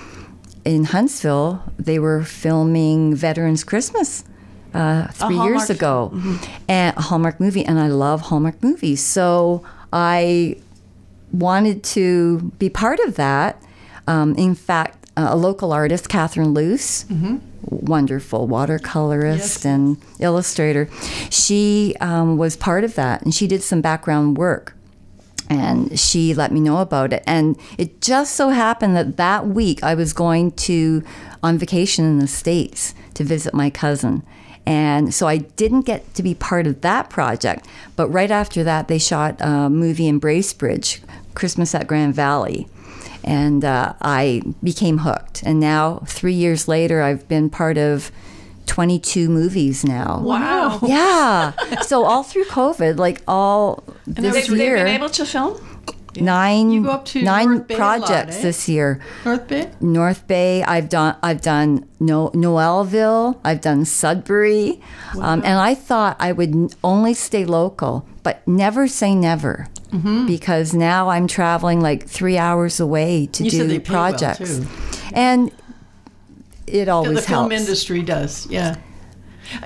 in 0.64 0.84
Huntsville. 0.84 1.64
They 1.80 1.98
were 1.98 2.22
filming 2.22 3.16
Veterans 3.16 3.64
Christmas 3.64 4.24
uh, 4.72 5.08
three 5.08 5.36
years 5.36 5.68
ago, 5.68 6.12
and 6.68 6.96
a 6.96 7.02
Hallmark 7.02 7.40
movie, 7.40 7.64
and 7.64 7.78
I 7.78 7.88
love 7.88 8.22
Hallmark 8.22 8.62
movies. 8.62 9.02
So 9.02 9.64
I 9.92 10.56
wanted 11.32 11.82
to 11.84 12.52
be 12.58 12.68
part 12.68 13.00
of 13.00 13.16
that. 13.16 13.62
Um, 14.06 14.34
in 14.34 14.54
fact, 14.54 14.98
uh, 15.16 15.28
a 15.30 15.36
local 15.36 15.72
artist, 15.72 16.08
Catherine 16.08 16.54
Luce, 16.54 17.04
wonderful 17.64 18.48
watercolorist 18.48 19.38
Yes. 19.38 19.64
and 19.64 19.96
illustrator, 20.18 20.88
she 21.30 21.94
um, 22.00 22.36
was 22.38 22.56
part 22.56 22.84
of 22.84 22.94
that, 22.96 23.22
and 23.22 23.34
she 23.34 23.46
did 23.46 23.62
some 23.62 23.80
background 23.80 24.36
work 24.36 24.74
and 25.50 25.98
she 25.98 26.32
let 26.32 26.50
me 26.50 26.60
know 26.60 26.78
about 26.78 27.12
it. 27.12 27.22
And 27.26 27.58
it 27.76 28.00
just 28.00 28.34
so 28.36 28.50
happened 28.50 28.96
that 28.96 29.16
that 29.18 29.46
week 29.48 29.82
I 29.82 29.94
was 29.94 30.12
going 30.14 30.52
to 30.52 31.02
on 31.42 31.58
vacation 31.58 32.04
in 32.06 32.18
the 32.20 32.26
States 32.26 32.94
to 33.14 33.24
visit 33.24 33.52
my 33.52 33.68
cousin. 33.68 34.22
And 34.64 35.12
so 35.12 35.26
I 35.26 35.38
didn't 35.38 35.82
get 35.82 36.14
to 36.14 36.22
be 36.22 36.34
part 36.34 36.66
of 36.66 36.80
that 36.82 37.10
project. 37.10 37.66
But 37.96 38.08
right 38.08 38.30
after 38.30 38.62
that, 38.64 38.88
they 38.88 38.98
shot 38.98 39.36
a 39.40 39.68
movie 39.68 40.06
in 40.08 40.20
Bracebridge, 40.20 41.00
Christmas 41.34 41.74
at 41.74 41.86
Grand 41.86 42.14
Valley. 42.14 42.68
And 43.24 43.64
uh, 43.64 43.94
I 44.00 44.42
became 44.62 44.98
hooked. 44.98 45.42
And 45.44 45.60
now, 45.60 46.02
three 46.06 46.34
years 46.34 46.66
later, 46.66 47.02
I've 47.02 47.28
been 47.28 47.50
part 47.50 47.78
of 47.78 48.10
22 48.66 49.28
movies 49.28 49.84
now. 49.84 50.20
Wow. 50.22 50.80
Yeah. 50.82 51.52
so 51.82 52.04
all 52.04 52.22
through 52.22 52.46
COVID, 52.46 52.96
like 52.98 53.22
all 53.28 53.84
And 54.06 54.16
this 54.16 54.34
they've, 54.34 54.56
they've 54.56 54.74
been 54.74 54.86
able 54.88 55.10
to 55.10 55.24
film? 55.24 55.60
Nine 56.16 56.70
You 56.70 56.82
go 56.84 56.90
up 56.90 57.04
to 57.06 57.22
nine 57.22 57.58
Bay 57.60 57.74
a 57.74 57.78
lot, 57.78 57.98
projects 58.00 58.36
eh? 58.38 58.42
this 58.42 58.68
year. 58.68 59.00
North 59.24 59.46
Bay? 59.48 59.70
North 59.80 60.26
Bay. 60.26 60.62
I've 60.62 60.88
done. 60.88 61.16
I've 61.22 61.40
done 61.40 61.88
no, 62.00 62.30
Noelville. 62.30 63.38
I've 63.44 63.60
done 63.60 63.84
Sudbury, 63.84 64.80
um, 65.20 65.40
and 65.44 65.58
I 65.58 65.74
thought 65.74 66.16
I 66.20 66.32
would 66.32 66.74
only 66.82 67.14
stay 67.14 67.44
local, 67.44 68.06
but 68.22 68.46
never 68.46 68.86
say 68.88 69.14
never. 69.14 69.68
Mm-hmm. 69.90 70.26
Because 70.26 70.72
now 70.72 71.10
I'm 71.10 71.26
traveling 71.26 71.80
like 71.80 72.06
three 72.08 72.38
hours 72.38 72.80
away 72.80 73.26
to 73.32 73.44
You 73.44 73.50
do 73.50 73.68
well, 73.68 73.80
projects, 73.80 74.58
too. 74.58 74.66
and 75.12 75.50
it 76.66 76.88
always 76.88 77.16
the 77.16 77.22
film 77.22 77.50
helps. 77.50 77.62
industry 77.62 78.02
does, 78.02 78.46
yeah. 78.46 78.76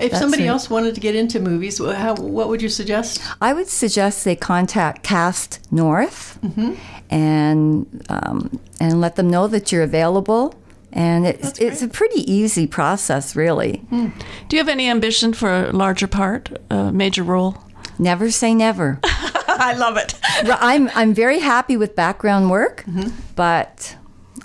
If 0.01 0.11
That's 0.11 0.19
somebody 0.19 0.47
else 0.47 0.69
wanted 0.69 0.95
to 0.95 1.01
get 1.01 1.15
into 1.15 1.39
movies, 1.39 1.77
how, 1.79 2.15
what 2.15 2.49
would 2.49 2.61
you 2.61 2.69
suggest? 2.69 3.21
I 3.41 3.53
would 3.53 3.67
suggest 3.67 4.25
they 4.25 4.35
contact 4.35 5.03
Cast 5.03 5.59
North 5.71 6.39
Mm-hmm. 6.43 6.73
and 7.09 8.05
um, 8.09 8.59
and 8.79 9.01
let 9.01 9.15
them 9.15 9.29
know 9.29 9.47
that 9.47 9.71
you're 9.71 9.83
available. 9.83 10.53
And 10.93 11.25
it's 11.27 11.59
it's 11.59 11.81
a 11.81 11.87
pretty 11.87 12.21
easy 12.31 12.65
process, 12.67 13.35
really. 13.35 13.77
Hmm. 13.89 14.07
Do 14.47 14.55
you 14.55 14.59
have 14.61 14.69
any 14.69 14.89
ambition 14.89 15.33
for 15.33 15.65
a 15.67 15.71
larger 15.71 16.07
part, 16.07 16.49
a 16.69 16.91
major 16.91 17.23
role? 17.23 17.55
Never 17.99 18.31
say 18.31 18.53
never. 18.55 18.99
I 19.03 19.73
love 19.77 19.97
it. 19.97 20.13
I'm 20.61 20.89
I'm 20.95 21.13
very 21.13 21.39
happy 21.39 21.77
with 21.77 21.95
background 21.95 22.49
work, 22.49 22.83
Mm-hmm. 22.87 23.09
but 23.35 23.95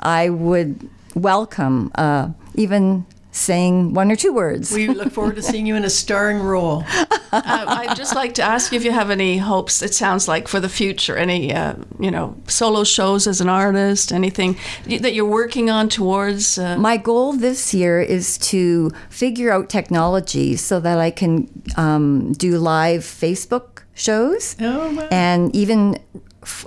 I 0.00 0.30
would 0.30 0.88
welcome 1.14 1.90
uh, 1.94 2.30
even 2.54 3.04
saying 3.32 3.94
one 3.94 4.12
or 4.12 4.16
two 4.16 4.32
words. 4.32 4.70
We 4.72 4.88
look 4.88 5.10
forward 5.12 5.36
to 5.36 5.42
seeing 5.42 5.66
you 5.66 5.74
in 5.74 5.84
a 5.84 5.90
starring 5.90 6.38
role. 6.40 6.84
uh, 6.90 7.10
I'd 7.32 7.96
just 7.96 8.14
like 8.14 8.34
to 8.34 8.42
ask 8.42 8.70
you 8.72 8.76
if 8.76 8.84
you 8.84 8.92
have 8.92 9.10
any 9.10 9.38
hopes. 9.38 9.82
It 9.82 9.94
sounds 9.94 10.28
like 10.28 10.48
for 10.48 10.60
the 10.60 10.68
future, 10.68 11.16
any 11.16 11.52
uh, 11.54 11.74
you 11.98 12.10
know 12.10 12.36
solo 12.46 12.84
shows 12.84 13.26
as 13.26 13.40
an 13.40 13.48
artist, 13.48 14.12
anything 14.12 14.56
that 15.00 15.14
you're 15.14 15.24
working 15.40 15.70
on 15.70 15.88
towards. 15.88 16.58
Uh, 16.58 16.76
My 16.78 16.96
goal 16.98 17.32
this 17.32 17.72
year 17.74 18.00
is 18.00 18.36
to 18.52 18.90
figure 19.08 19.50
out 19.50 19.68
technology 19.70 20.56
so 20.56 20.78
that 20.80 20.98
I 20.98 21.10
can 21.10 21.48
um, 21.76 22.32
do 22.34 22.58
live 22.58 23.00
Facebook 23.00 23.82
shows 23.94 24.56
Oh, 24.60 24.94
wow. 24.94 25.08
and 25.10 25.54
even 25.56 25.98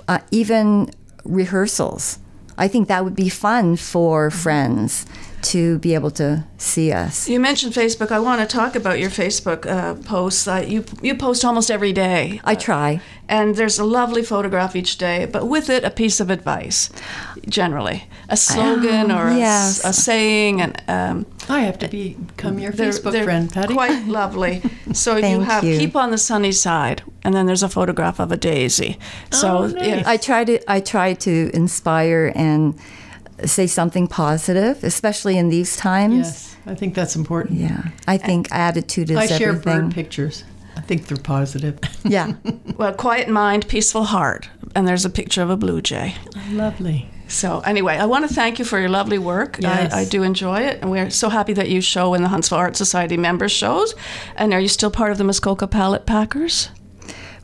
uh, 0.08 0.18
even 0.30 0.90
rehearsals. 1.24 2.18
I 2.58 2.68
think 2.68 2.88
that 2.88 3.04
would 3.04 3.16
be 3.16 3.28
fun 3.28 3.76
for 3.76 4.30
friends 4.30 5.06
to 5.42 5.78
be 5.78 5.94
able 5.94 6.10
to 6.10 6.44
see 6.58 6.90
us. 6.90 7.28
you 7.28 7.38
mentioned 7.38 7.72
Facebook. 7.72 8.10
I 8.10 8.18
want 8.18 8.40
to 8.40 8.46
talk 8.46 8.74
about 8.74 8.98
your 8.98 9.10
Facebook 9.10 9.66
uh, 9.66 9.94
posts. 10.02 10.48
Uh, 10.48 10.64
you 10.66 10.84
you 11.02 11.14
post 11.14 11.44
almost 11.44 11.70
every 11.70 11.92
day. 11.92 12.40
I 12.44 12.54
try. 12.54 13.00
and 13.28 13.56
there's 13.56 13.78
a 13.78 13.84
lovely 13.84 14.22
photograph 14.22 14.74
each 14.74 14.98
day, 14.98 15.26
but 15.26 15.46
with 15.46 15.68
it 15.68 15.84
a 15.84 15.90
piece 15.90 16.20
of 16.20 16.30
advice, 16.30 16.90
generally 17.48 18.04
a 18.28 18.36
slogan 18.36 19.10
or 19.12 19.30
yes. 19.30 19.84
a 19.84 19.92
saying, 19.92 20.60
and 20.60 20.82
um, 20.88 21.26
I 21.48 21.60
have 21.60 21.78
to 21.80 21.88
be, 21.88 22.14
become 22.14 22.58
your 22.58 22.72
they're, 22.72 22.90
Facebook 22.90 23.12
they're 23.12 23.24
friend, 23.24 23.52
Patty. 23.52 23.74
quite 23.74 24.06
lovely. 24.06 24.62
So 24.92 25.16
you 25.16 25.40
have 25.40 25.62
you. 25.62 25.78
keep 25.78 25.94
on 25.94 26.10
the 26.10 26.16
sunny 26.16 26.52
side, 26.52 27.02
and 27.26 27.34
then 27.34 27.46
there's 27.46 27.62
a 27.64 27.68
photograph 27.68 28.20
of 28.20 28.30
a 28.32 28.36
daisy. 28.36 28.96
So 29.30 29.48
Oh, 29.48 29.66
nice. 29.66 29.86
yeah, 29.88 30.02
I 30.06 30.16
try 30.16 30.44
to 30.44 30.56
I 30.76 30.80
try 30.80 31.14
to 31.14 31.50
inspire 31.52 32.32
and 32.36 32.74
say 33.44 33.66
something 33.66 34.06
positive, 34.08 34.84
especially 34.84 35.36
in 35.36 35.48
these 35.50 35.76
times. 35.76 36.16
Yes, 36.16 36.56
I 36.66 36.74
think 36.74 36.94
that's 36.94 37.16
important. 37.16 37.58
Yeah, 37.60 37.82
I 38.06 38.16
think 38.18 38.48
attitude 38.52 39.10
is 39.10 39.16
I 39.18 39.26
share 39.26 39.50
everything. 39.50 39.88
bird 39.88 39.94
pictures. 39.94 40.44
I 40.76 40.80
think 40.82 41.06
they're 41.06 41.24
positive. 41.36 41.78
Yeah, 42.04 42.32
well, 42.78 42.94
quiet 42.94 43.28
mind, 43.28 43.66
peaceful 43.66 44.04
heart, 44.04 44.48
and 44.74 44.86
there's 44.86 45.04
a 45.04 45.10
picture 45.10 45.42
of 45.42 45.50
a 45.50 45.56
blue 45.56 45.80
jay. 45.82 46.14
Lovely. 46.52 47.08
So 47.28 47.60
anyway, 47.64 47.96
I 47.98 48.06
want 48.06 48.28
to 48.28 48.32
thank 48.34 48.58
you 48.60 48.64
for 48.64 48.78
your 48.78 48.88
lovely 48.88 49.18
work. 49.18 49.58
Yes. 49.60 49.92
I, 49.92 50.02
I 50.02 50.04
do 50.04 50.22
enjoy 50.22 50.60
it, 50.60 50.80
and 50.80 50.90
we're 50.92 51.10
so 51.10 51.28
happy 51.28 51.54
that 51.54 51.68
you 51.68 51.80
show 51.80 52.14
in 52.14 52.22
the 52.22 52.28
Huntsville 52.28 52.58
Art 52.58 52.76
Society 52.76 53.16
members 53.16 53.50
shows. 53.52 53.94
And 54.36 54.52
are 54.54 54.60
you 54.60 54.68
still 54.68 54.90
part 54.90 55.10
of 55.12 55.18
the 55.18 55.24
Muskoka 55.24 55.66
Palette 55.66 56.06
Packers? 56.06 56.70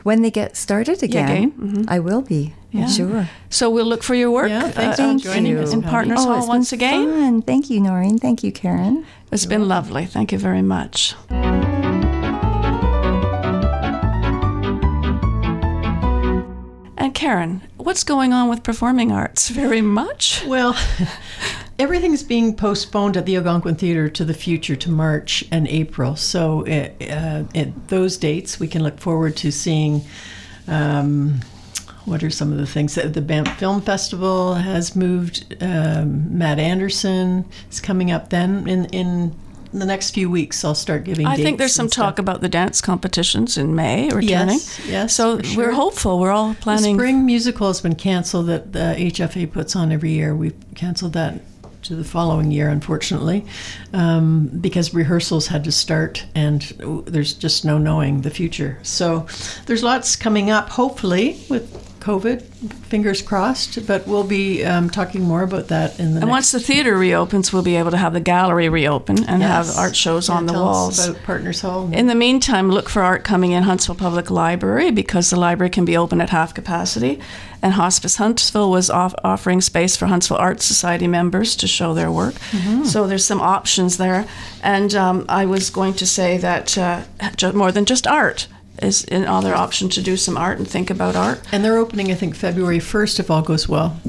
When 0.02 0.22
they 0.22 0.30
get 0.30 0.56
started 0.56 1.02
again, 1.02 1.28
again, 1.30 1.52
mhm. 1.52 1.84
I 1.88 1.98
will 1.98 2.22
be. 2.22 2.54
Yeah. 2.70 2.86
Sure. 2.86 3.28
So 3.50 3.68
we'll 3.68 3.84
look 3.86 4.02
for 4.02 4.14
your 4.14 4.30
work. 4.30 4.48
Yeah, 4.48 4.70
thanks 4.70 4.96
for 4.96 5.28
uh, 5.28 5.34
joining 5.34 5.52
in, 5.52 5.58
us, 5.58 5.72
in 5.74 5.82
Partners 5.82 6.20
Oh, 6.22 6.24
Hall 6.28 6.38
it's 6.38 6.48
once 6.48 6.70
been 6.70 6.78
again. 6.80 7.10
Fun. 7.12 7.42
Thank 7.42 7.68
you, 7.70 7.80
Noreen. 7.80 8.18
Thank 8.18 8.42
you, 8.42 8.50
Karen. 8.50 9.04
It's 9.30 9.44
been 9.46 9.68
lovely. 9.68 10.06
Thank 10.06 10.32
you 10.32 10.38
very 10.38 10.62
much. 10.62 11.14
And 16.96 17.14
Karen, 17.14 17.62
what's 17.78 18.04
going 18.04 18.32
on 18.32 18.48
with 18.48 18.62
performing 18.62 19.10
arts? 19.10 19.48
Very 19.48 19.82
much. 19.82 20.44
Well, 20.46 20.76
everything's 21.78 22.22
being 22.22 22.54
postponed 22.54 23.16
at 23.16 23.26
the 23.26 23.36
Algonquin 23.36 23.76
Theater 23.76 24.08
to 24.08 24.24
the 24.24 24.34
future, 24.34 24.76
to 24.76 24.90
March 24.90 25.44
and 25.50 25.66
April. 25.68 26.16
So, 26.16 26.66
uh, 26.66 26.90
uh, 27.04 27.44
at 27.54 27.88
those 27.88 28.16
dates, 28.16 28.60
we 28.60 28.68
can 28.68 28.82
look 28.82 28.98
forward 28.98 29.36
to 29.38 29.50
seeing. 29.50 30.02
Um, 30.68 31.40
what 32.04 32.24
are 32.24 32.30
some 32.30 32.50
of 32.50 32.58
the 32.58 32.66
things 32.66 32.96
that 32.96 33.14
the 33.14 33.20
Banff 33.20 33.58
Film 33.58 33.80
Festival 33.80 34.54
has 34.54 34.96
moved? 34.96 35.54
Um, 35.60 36.36
Matt 36.36 36.58
Andersen 36.58 37.44
is 37.70 37.80
coming 37.80 38.10
up 38.10 38.30
then 38.30 38.68
in 38.68 38.86
in 38.86 39.36
the 39.72 39.86
next 39.86 40.10
few 40.10 40.28
weeks. 40.28 40.64
I'll 40.64 40.74
start 40.74 41.04
giving. 41.04 41.26
I 41.26 41.36
think 41.36 41.58
there's 41.58 41.74
some 41.74 41.88
talk 41.88 42.18
about 42.18 42.40
the 42.40 42.48
dance 42.48 42.80
competitions 42.80 43.56
in 43.56 43.74
May 43.74 44.04
returning. 44.06 44.56
Yes, 44.56 44.80
yes, 44.86 45.14
So 45.14 45.38
for 45.38 45.56
we're 45.56 45.72
hopeful. 45.72 46.18
We're 46.18 46.30
all 46.30 46.54
planning. 46.54 46.56
The 46.56 46.62
planning. 46.62 46.96
spring 46.98 47.26
musical 47.26 47.68
has 47.68 47.80
been 47.80 47.94
canceled 47.94 48.46
that 48.46 48.72
the 48.72 48.94
HFA 48.98 49.50
puts 49.50 49.76
on 49.76 49.92
every 49.92 50.10
year. 50.10 50.34
We've 50.34 50.56
canceled 50.74 51.12
that 51.14 51.40
to 51.82 51.96
the 51.96 52.04
following 52.04 52.50
year, 52.50 52.68
unfortunately, 52.68 53.44
um, 53.92 54.46
because 54.46 54.94
rehearsals 54.94 55.46
had 55.48 55.64
to 55.64 55.72
start 55.72 56.24
and 56.34 56.62
there's 57.06 57.34
just 57.34 57.64
no 57.64 57.78
knowing 57.78 58.22
the 58.22 58.30
future. 58.30 58.78
So 58.82 59.26
there's 59.66 59.82
lots 59.82 60.16
coming 60.16 60.50
up, 60.50 60.68
hopefully, 60.68 61.40
with 61.48 61.81
COVID, 62.02 62.42
fingers 62.86 63.22
crossed, 63.22 63.86
but 63.86 64.06
we'll 64.08 64.24
be 64.24 64.64
um, 64.64 64.90
talking 64.90 65.22
more 65.22 65.42
about 65.42 65.68
that 65.68 65.98
in 66.00 66.06
the 66.06 66.20
And 66.20 66.20
next 66.20 66.30
once 66.30 66.52
the 66.52 66.60
theater 66.60 66.98
reopens, 66.98 67.52
we'll 67.52 67.62
be 67.62 67.76
able 67.76 67.92
to 67.92 67.96
have 67.96 68.12
the 68.12 68.20
gallery 68.20 68.68
reopen 68.68 69.24
and 69.28 69.42
have 69.42 69.70
art 69.76 69.94
shows 69.94 70.28
Yeah, 70.28 70.34
on 70.36 70.46
the 70.46 70.52
tell 70.52 70.68
us 70.68 70.74
walls. 70.98 71.08
about 71.08 71.22
Partners 71.22 71.60
Hall. 71.60 71.88
In 71.92 72.08
the 72.08 72.14
meantime, 72.16 72.70
look 72.70 72.88
for 72.88 73.02
art 73.02 73.22
coming 73.22 73.52
in 73.52 73.62
Huntsville 73.62 73.94
Public 73.94 74.30
Library 74.30 74.90
because 74.90 75.30
the 75.30 75.38
library 75.38 75.70
can 75.70 75.84
be 75.84 75.96
open 75.96 76.20
at 76.20 76.30
half 76.30 76.52
capacity. 76.54 77.20
And 77.64 77.74
Hospice 77.74 78.16
Huntsville 78.16 78.70
was 78.72 78.90
off- 78.90 79.14
offering 79.22 79.60
space 79.60 79.96
for 79.96 80.06
Huntsville 80.06 80.38
Art 80.38 80.60
Society 80.60 81.06
members 81.06 81.54
to 81.56 81.68
show 81.68 81.94
their 81.94 82.10
work. 82.10 82.34
So 82.84 83.06
there's 83.06 83.24
some 83.24 83.40
options 83.40 83.98
there. 83.98 84.26
And 84.62 84.92
um, 84.96 85.24
I 85.28 85.46
was 85.46 85.70
going 85.70 85.94
to 85.94 86.06
say 86.06 86.38
that 86.38 86.76
uh, 86.76 87.02
more 87.54 87.70
than 87.70 87.84
just 87.84 88.06
art 88.08 88.48
is 88.82 89.04
another 89.04 89.54
option 89.54 89.88
to 89.90 90.02
do 90.02 90.16
some 90.16 90.36
art 90.36 90.58
and 90.58 90.68
think 90.68 90.90
about 90.90 91.16
art. 91.16 91.40
and 91.52 91.64
they're 91.64 91.78
opening, 91.78 92.10
I 92.10 92.14
think, 92.14 92.34
February 92.34 92.78
1st, 92.78 93.20
if 93.20 93.30
all 93.30 93.42
goes 93.42 93.68
well. 93.68 94.00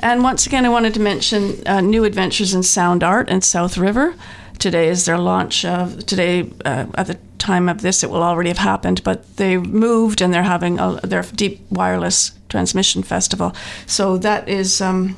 And 0.00 0.22
once 0.22 0.46
again, 0.46 0.64
I 0.64 0.70
wanted 0.70 0.94
to 0.94 1.00
mention 1.00 1.66
uh, 1.66 1.80
New 1.80 2.04
Adventures 2.04 2.54
in 2.54 2.62
Sound 2.62 3.04
Art 3.04 3.28
in 3.28 3.42
South 3.42 3.76
River. 3.76 4.14
Today 4.58 4.88
is 4.88 5.04
their 5.04 5.18
launch 5.18 5.64
of 5.64 6.06
today. 6.06 6.50
Uh, 6.64 6.86
at 6.94 7.06
the 7.06 7.18
time 7.38 7.68
of 7.68 7.82
this, 7.82 8.02
it 8.02 8.10
will 8.10 8.22
already 8.22 8.48
have 8.48 8.58
happened, 8.58 9.02
but 9.04 9.36
they 9.36 9.56
moved 9.58 10.20
and 10.22 10.32
they're 10.32 10.42
having 10.42 10.78
a, 10.78 11.00
their 11.02 11.22
deep 11.22 11.60
wireless 11.70 12.32
transmission 12.48 13.02
festival. 13.02 13.54
So 13.86 14.16
that 14.18 14.48
is. 14.48 14.80
Um, 14.80 15.16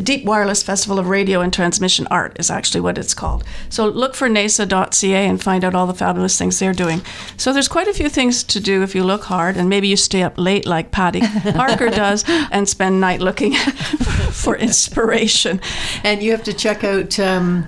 the 0.00 0.04
Deep 0.06 0.24
Wireless 0.24 0.62
Festival 0.62 0.98
of 0.98 1.08
Radio 1.08 1.42
and 1.42 1.52
Transmission 1.52 2.06
Art 2.10 2.34
is 2.40 2.50
actually 2.50 2.80
what 2.80 2.96
it's 2.96 3.12
called. 3.12 3.44
So 3.68 3.86
look 3.86 4.14
for 4.14 4.30
nasa.ca 4.30 5.26
and 5.28 5.42
find 5.42 5.62
out 5.62 5.74
all 5.74 5.86
the 5.86 5.92
fabulous 5.92 6.38
things 6.38 6.58
they're 6.58 6.72
doing. 6.72 7.02
So 7.36 7.52
there's 7.52 7.68
quite 7.68 7.86
a 7.86 7.92
few 7.92 8.08
things 8.08 8.42
to 8.44 8.60
do 8.60 8.82
if 8.82 8.94
you 8.94 9.04
look 9.04 9.24
hard, 9.24 9.58
and 9.58 9.68
maybe 9.68 9.88
you 9.88 9.96
stay 9.98 10.22
up 10.22 10.38
late 10.38 10.64
like 10.64 10.90
Patty 10.90 11.20
Parker 11.52 11.90
does 11.90 12.24
and 12.50 12.66
spend 12.66 12.98
night 12.98 13.20
looking 13.20 13.52
for 14.32 14.56
inspiration. 14.56 15.60
And 16.02 16.22
you 16.22 16.30
have 16.30 16.44
to 16.44 16.54
check 16.54 16.82
out 16.82 17.18
um, 17.20 17.66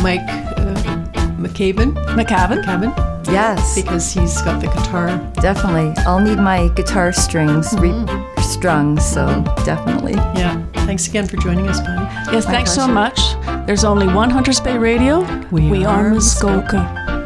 Mike 0.00 0.20
uh, 0.56 0.74
McCabe. 1.38 1.74
McCabe. 2.16 2.64
McCabe. 2.64 3.26
Yes, 3.26 3.74
Because 3.74 4.10
he's 4.10 4.40
got 4.40 4.62
the 4.62 4.68
guitar. 4.68 5.08
definitely. 5.42 5.92
I'll 6.06 6.18
need 6.20 6.38
my 6.38 6.68
guitar 6.68 7.12
strings 7.12 7.68
Mm-hmm. 7.74 8.34
restrung, 8.36 8.98
so 8.98 9.42
definitely. 9.66 10.14
Yeah. 10.14 10.64
Thanks 10.88 11.06
again 11.06 11.26
for 11.26 11.36
joining 11.36 11.68
us, 11.68 11.82
Patty. 11.82 12.32
Yes, 12.32 12.46
thanks 12.46 12.72
so 12.74 12.88
much. 12.88 13.20
There's 13.66 13.84
only 13.84 14.06
one 14.06 14.30
Hunters 14.30 14.58
Bay 14.58 14.78
Radio. 14.78 15.20
We 15.50 15.84
are 15.84 15.84
are 15.84 16.14
Muskoka. 16.14 17.17